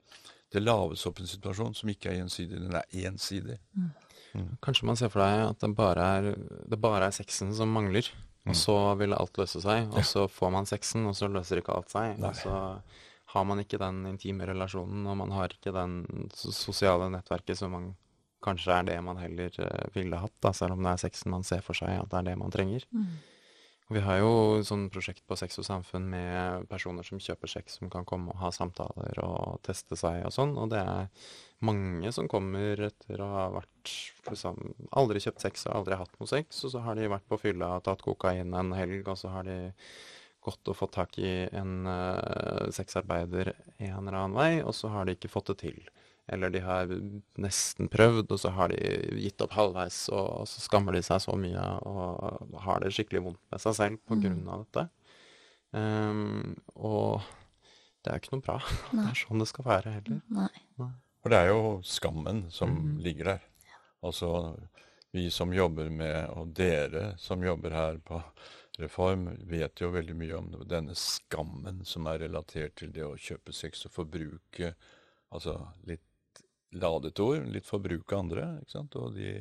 det 0.53 0.61
laves 0.63 1.05
opp 1.05 1.19
en 1.19 1.29
situasjon 1.29 1.75
som 1.77 1.89
ikke 1.91 2.09
er 2.09 2.21
gjensidig, 2.21 2.61
den 2.61 2.77
er 2.77 3.05
ensidig. 3.09 3.57
Mm. 3.73 3.89
Mm. 4.33 4.49
Kanskje 4.61 4.85
man 4.85 4.97
ser 4.97 5.11
for 5.13 5.25
deg 5.25 5.43
at 5.47 5.61
det 5.61 5.73
bare 5.77 6.07
er, 6.17 6.31
det 6.69 6.79
bare 6.81 7.09
er 7.09 7.13
sexen 7.17 7.53
som 7.57 7.73
mangler. 7.73 8.07
Og 8.47 8.53
mm. 8.53 8.57
så 8.57 8.77
vil 8.97 9.13
alt 9.13 9.37
løse 9.37 9.61
seg. 9.61 9.89
Og 9.93 10.05
så 10.07 10.25
får 10.31 10.51
man 10.53 10.69
sexen, 10.69 11.05
og 11.09 11.15
så 11.17 11.27
løser 11.29 11.61
ikke 11.61 11.75
alt 11.75 11.91
seg. 11.91 12.15
Nei. 12.21 12.29
Og 12.29 12.37
så 12.39 12.55
har 13.29 13.45
man 13.45 13.61
ikke 13.61 13.79
den 13.81 14.03
intime 14.09 14.47
relasjonen, 14.49 15.05
og 15.09 15.17
man 15.19 15.33
har 15.35 15.53
ikke 15.53 15.73
den 15.75 16.29
sosiale 16.33 17.09
nettverket 17.13 17.59
som 17.59 17.75
man 17.75 17.91
kanskje 18.43 18.71
er 18.71 18.87
det 18.87 18.95
man 19.03 19.19
heller 19.19 19.51
uh, 19.59 19.89
ville 19.95 20.19
hatt, 20.21 20.35
da, 20.43 20.53
selv 20.55 20.77
om 20.77 20.85
det 20.85 20.93
er 20.93 21.03
sexen 21.03 21.33
man 21.33 21.43
ser 21.47 21.61
for 21.65 21.77
seg 21.77 21.97
at 21.97 22.09
det 22.11 22.21
er 22.21 22.31
det 22.31 22.39
man 22.39 22.53
trenger. 22.53 22.85
Mm. 22.95 23.19
Vi 23.89 24.01
har 24.05 24.19
jo 24.21 24.61
sånn 24.61 24.85
prosjekt 24.93 25.23
på 25.25 25.33
Sex 25.39 25.57
og 25.57 25.65
Samfunn 25.65 26.05
med 26.11 26.67
personer 26.69 27.05
som 27.05 27.17
kjøper 27.17 27.49
sex, 27.49 27.79
som 27.79 27.89
kan 27.89 28.05
komme 28.05 28.29
og 28.29 28.37
ha 28.37 28.51
samtaler 28.53 29.17
og 29.25 29.63
teste 29.65 29.97
seg 29.97 30.27
og 30.27 30.33
sånn. 30.35 30.53
Og 30.61 30.69
det 30.69 30.83
er 30.83 31.07
mange 31.65 32.11
som 32.13 32.29
kommer 32.29 32.77
etter 32.85 33.23
å 33.25 33.31
ha 33.31 33.47
vært 33.55 33.95
liksom, 34.29 34.61
aldri 34.93 35.23
kjøpt 35.25 35.41
sex 35.41 35.65
og 35.65 35.79
aldri 35.79 35.97
hatt 35.97 36.21
noe 36.21 36.29
sex. 36.29 36.61
Og 36.69 36.75
så 36.75 36.83
har 36.85 37.01
de 37.01 37.09
vært 37.09 37.25
på 37.33 37.41
fylla 37.41 37.71
og 37.79 37.87
tatt 37.89 38.05
kokain 38.05 38.53
en 38.53 38.75
helg, 38.77 39.09
og 39.09 39.17
så 39.17 39.33
har 39.33 39.49
de 39.49 39.57
gått 40.49 40.71
å 40.71 40.75
få 40.75 40.89
tak 40.91 41.17
i 41.21 41.31
en 41.55 41.87
uh, 41.87 42.67
sexarbeider 42.75 43.53
en 43.77 44.01
eller 44.01 44.19
annen 44.19 44.37
vei, 44.37 44.51
og 44.65 44.75
så 44.75 44.91
har 44.93 45.07
de 45.07 45.15
ikke 45.15 45.31
fått 45.31 45.53
det 45.53 45.59
til. 45.63 45.79
Eller 46.29 46.51
de 46.53 46.61
har 46.61 46.91
nesten 47.41 47.89
prøvd, 47.89 48.29
og 48.29 48.41
så 48.41 48.51
har 48.53 48.69
de 48.73 48.77
gitt 49.17 49.41
opp 49.41 49.55
halvveis, 49.57 50.03
og, 50.13 50.45
så 50.49 50.61
skammer 50.61 50.93
de 50.93 51.01
seg 51.05 51.23
så 51.23 51.33
mye 51.39 51.63
og 51.89 52.57
har 52.65 52.83
det 52.83 52.93
skikkelig 52.93 53.23
vondt 53.25 53.41
med 53.49 53.63
seg 53.63 53.77
selv 53.79 54.01
på 54.05 54.17
mm. 54.17 54.23
grunn 54.25 54.49
av 54.53 54.65
dette. 54.65 54.87
Um, 55.71 56.57
og 56.75 57.25
det 58.03 58.13
er 58.13 58.21
ikke 58.21 58.35
noe 58.35 58.45
bra. 58.45 58.57
Nei. 58.93 59.05
Det 59.07 59.13
er 59.13 59.21
sånn 59.23 59.43
det 59.43 59.49
skal 59.49 59.69
være 59.69 59.95
heller. 59.97 60.21
Nei. 60.37 60.51
Nei. 60.81 60.91
For 61.19 61.33
det 61.33 61.39
er 61.41 61.49
jo 61.51 61.63
skammen 61.83 62.45
som 62.53 62.77
mm. 62.77 62.91
ligger 63.03 63.33
der. 63.33 63.47
Altså 64.05 64.29
vi 65.11 65.25
som 65.33 65.53
jobber 65.53 65.89
med, 65.89 66.29
og 66.37 66.53
dere 66.55 67.13
som 67.19 67.41
jobber 67.43 67.73
her 67.73 67.97
på 68.05 68.21
Reform, 68.79 69.27
vet 69.49 69.81
jo 69.81 69.91
veldig 69.93 70.15
mye 70.17 70.37
om 70.37 70.49
denne 70.69 70.95
skammen 70.97 71.83
som 71.87 72.07
er 72.07 72.23
relatert 72.25 72.77
til 72.79 72.93
det 72.95 73.05
å 73.05 73.17
kjøpe 73.19 73.55
sex 73.55 73.85
og 73.89 73.95
forbruke 73.95 74.73
altså 75.35 75.57
litt 75.89 76.43
ladet 76.71 77.19
ord, 77.19 77.45
litt 77.49 77.67
forbruke 77.67 78.17
andre. 78.17 78.47
ikke 78.61 78.75
sant? 78.77 78.95
Og 78.99 79.15
de 79.17 79.33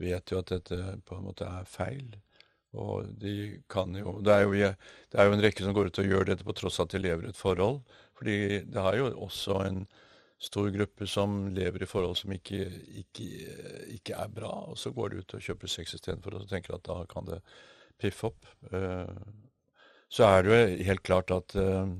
vet 0.00 0.32
jo 0.32 0.40
at 0.40 0.52
dette 0.54 0.98
på 1.06 1.16
en 1.18 1.26
måte 1.28 1.48
er 1.48 1.68
feil. 1.68 2.08
Og 2.78 3.08
de 3.18 3.62
kan 3.70 3.90
jo 3.98 4.20
det 4.22 4.36
er 4.36 4.44
jo, 4.46 4.52
det 5.10 5.18
er 5.18 5.26
jo 5.26 5.34
en 5.34 5.42
rekke 5.42 5.64
som 5.66 5.74
går 5.74 5.90
ut 5.90 6.02
og 6.02 6.12
gjør 6.12 6.28
dette 6.28 6.46
på 6.46 6.54
tross 6.54 6.78
av 6.78 6.86
at 6.86 6.94
de 6.94 7.02
lever 7.02 7.26
i 7.26 7.32
et 7.32 7.40
forhold. 7.40 7.82
Fordi 8.18 8.38
det 8.70 8.84
er 8.84 9.00
jo 9.00 9.10
også 9.26 9.58
en 9.66 9.82
stor 10.40 10.70
gruppe 10.72 11.06
som 11.10 11.50
lever 11.52 11.84
i 11.84 11.88
forhold 11.88 12.16
som 12.16 12.32
ikke, 12.32 12.62
ikke, 13.02 13.26
ikke 13.96 14.16
er 14.16 14.32
bra. 14.32 14.52
Og 14.70 14.78
så 14.78 14.94
går 14.94 15.10
de 15.10 15.24
ut 15.24 15.36
og 15.36 15.44
kjøper 15.44 15.72
sex 15.72 15.98
istedenfor 15.98 16.38
og 16.38 16.48
tenker 16.48 16.78
at 16.78 16.86
da 16.86 17.02
kan 17.10 17.28
det 17.28 17.42
piffe 18.00 18.30
opp. 18.30 18.48
Eh, 18.72 19.16
så 20.10 20.26
er 20.26 20.42
det 20.42 20.50
jo 20.50 20.86
helt 20.88 21.04
klart 21.06 21.30
at 21.34 21.54
eh, 21.58 21.92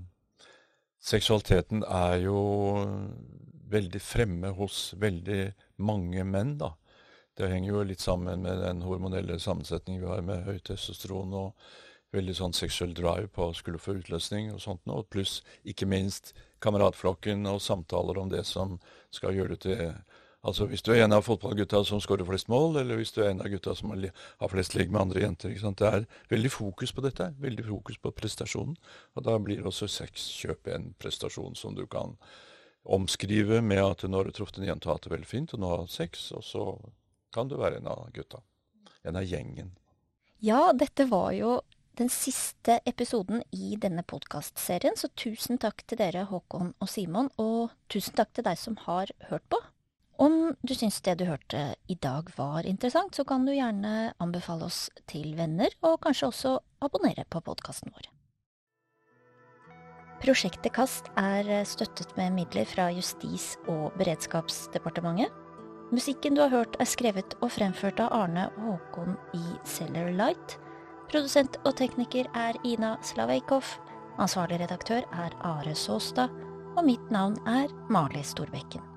seksualiteten 1.01 1.85
er 1.87 2.17
jo 2.25 2.41
veldig 3.71 4.03
fremme 4.03 4.51
hos 4.59 4.91
veldig 4.99 5.43
mange 5.87 6.25
menn. 6.27 6.57
da. 6.59 6.75
Det 7.39 7.49
henger 7.53 7.71
jo 7.73 7.85
litt 7.87 8.03
sammen 8.03 8.43
med 8.43 8.59
den 8.65 8.83
hormonelle 8.83 9.39
sammensetningen 9.41 10.03
vi 10.03 10.11
har 10.11 10.27
med 10.27 10.45
høyt 10.49 10.67
testosteron 10.69 11.37
og 11.39 11.71
veldig 12.11 12.35
sånn 12.35 12.57
sexual 12.57 12.93
drive 12.97 13.31
på 13.31 13.47
å 13.47 13.55
skulle 13.57 13.79
få 13.79 13.95
utløsning 14.01 14.51
og 14.55 14.63
sånt 14.65 14.83
noe. 14.91 15.07
Pluss 15.07 15.41
ikke 15.63 15.87
minst 15.87 16.35
kameratflokken 16.65 17.47
og 17.49 17.63
samtaler 17.63 18.19
om 18.19 18.33
det 18.33 18.43
som 18.49 18.79
skal 19.15 19.37
gjøre 19.39 19.55
det 19.55 19.61
til 19.69 19.85
Altså 20.41 20.65
Hvis 20.67 20.83
du 20.83 20.93
er 20.95 21.03
en 21.05 21.13
av 21.13 21.27
fotballgutta 21.27 21.83
som 21.85 22.01
skårer 22.01 22.25
flest 22.25 22.49
mål, 22.49 22.79
eller 22.81 22.97
hvis 22.97 23.13
du 23.13 23.21
er 23.21 23.35
en 23.35 23.43
av 23.45 23.51
gutta 23.53 23.75
som 23.77 23.93
har 23.93 24.49
flest 24.49 24.75
ligg 24.75 24.89
med 24.93 25.03
andre 25.03 25.21
jenter. 25.21 25.53
Det 25.53 25.87
er 25.87 26.07
veldig 26.31 26.51
fokus 26.51 26.95
på 26.97 27.05
dette. 27.05 27.35
Veldig 27.39 27.67
fokus 27.67 27.99
på 28.01 28.13
prestasjonen. 28.17 28.79
Og 29.17 29.27
da 29.27 29.37
blir 29.39 29.67
også 29.69 29.89
sexkjøp 29.89 30.71
en 30.73 30.95
prestasjon 30.99 31.59
som 31.61 31.77
du 31.77 31.85
kan 31.87 32.17
omskrive 32.89 33.61
med 33.61 33.83
at 33.85 34.07
nå 34.09 34.17
har 34.17 34.25
du 34.25 34.33
truffet 34.33 34.63
en 34.63 34.71
jente 34.71 34.89
og 34.89 34.97
hatt 34.97 35.09
det 35.09 35.13
veldig 35.13 35.29
fint, 35.29 35.53
og 35.53 35.61
nå 35.61 35.69
har 35.69 35.85
du 35.85 35.93
sex, 35.93 36.31
og 36.33 36.45
så 36.45 36.65
kan 37.35 37.51
du 37.51 37.59
være 37.61 37.83
en 37.83 37.91
av 37.93 38.07
gutta. 38.15 38.41
En 39.05 39.21
av 39.21 39.27
gjengen. 39.29 39.75
Ja, 40.41 40.73
dette 40.73 41.05
var 41.11 41.35
jo 41.37 41.59
den 42.01 42.09
siste 42.09 42.79
episoden 42.89 43.43
i 43.53 43.75
denne 43.77 44.03
podkastserien, 44.09 44.97
så 44.97 45.11
tusen 45.13 45.61
takk 45.61 45.85
til 45.85 46.01
dere, 46.01 46.25
Håkon 46.31 46.73
og 46.81 46.89
Simon, 46.89 47.29
og 47.37 47.75
tusen 47.93 48.17
takk 48.17 48.33
til 48.33 48.49
deg 48.49 48.57
som 48.57 48.79
har 48.87 49.13
hørt 49.29 49.45
på. 49.53 49.61
Om 50.21 50.55
du 50.61 50.75
syns 50.77 51.01
det 51.01 51.15
du 51.17 51.25
hørte 51.25 51.61
i 51.89 51.95
dag 51.97 52.29
var 52.37 52.67
interessant, 52.69 53.15
så 53.17 53.25
kan 53.25 53.47
du 53.47 53.55
gjerne 53.55 54.13
anbefale 54.21 54.67
oss 54.69 54.91
til 55.09 55.33
venner, 55.39 55.73
og 55.81 56.03
kanskje 56.05 56.29
også 56.29 56.57
abonnere 56.85 57.25
på 57.33 57.41
podkasten 57.47 57.95
vår. 57.95 58.11
Prosjektet 60.21 60.75
KAST 60.77 61.09
er 61.17 61.49
støttet 61.65 62.13
med 62.19 62.35
midler 62.37 62.69
fra 62.69 62.91
Justis- 62.93 63.55
og 63.73 63.97
beredskapsdepartementet. 63.97 65.33
Musikken 65.91 66.37
du 66.37 66.43
har 66.45 66.53
hørt 66.53 66.77
er 66.77 66.91
skrevet 66.93 67.39
og 67.41 67.55
fremført 67.57 68.05
av 68.05 68.13
Arne 68.13 68.51
Håkon 68.61 69.17
i 69.35 69.57
Cellar 69.65 70.13
Light. 70.13 70.59
Produsent 71.09 71.57
og 71.65 71.79
tekniker 71.81 72.29
er 72.37 72.61
Ina 72.69 72.99
Slaveikov. 73.01 73.65
Ansvarlig 74.21 74.61
redaktør 74.61 75.09
er 75.09 75.41
Are 75.41 75.75
Såstad. 75.75 76.29
Og 76.77 76.85
mitt 76.85 77.11
navn 77.11 77.41
er 77.49 77.73
Mali 77.89 78.21
Storbekken. 78.23 78.90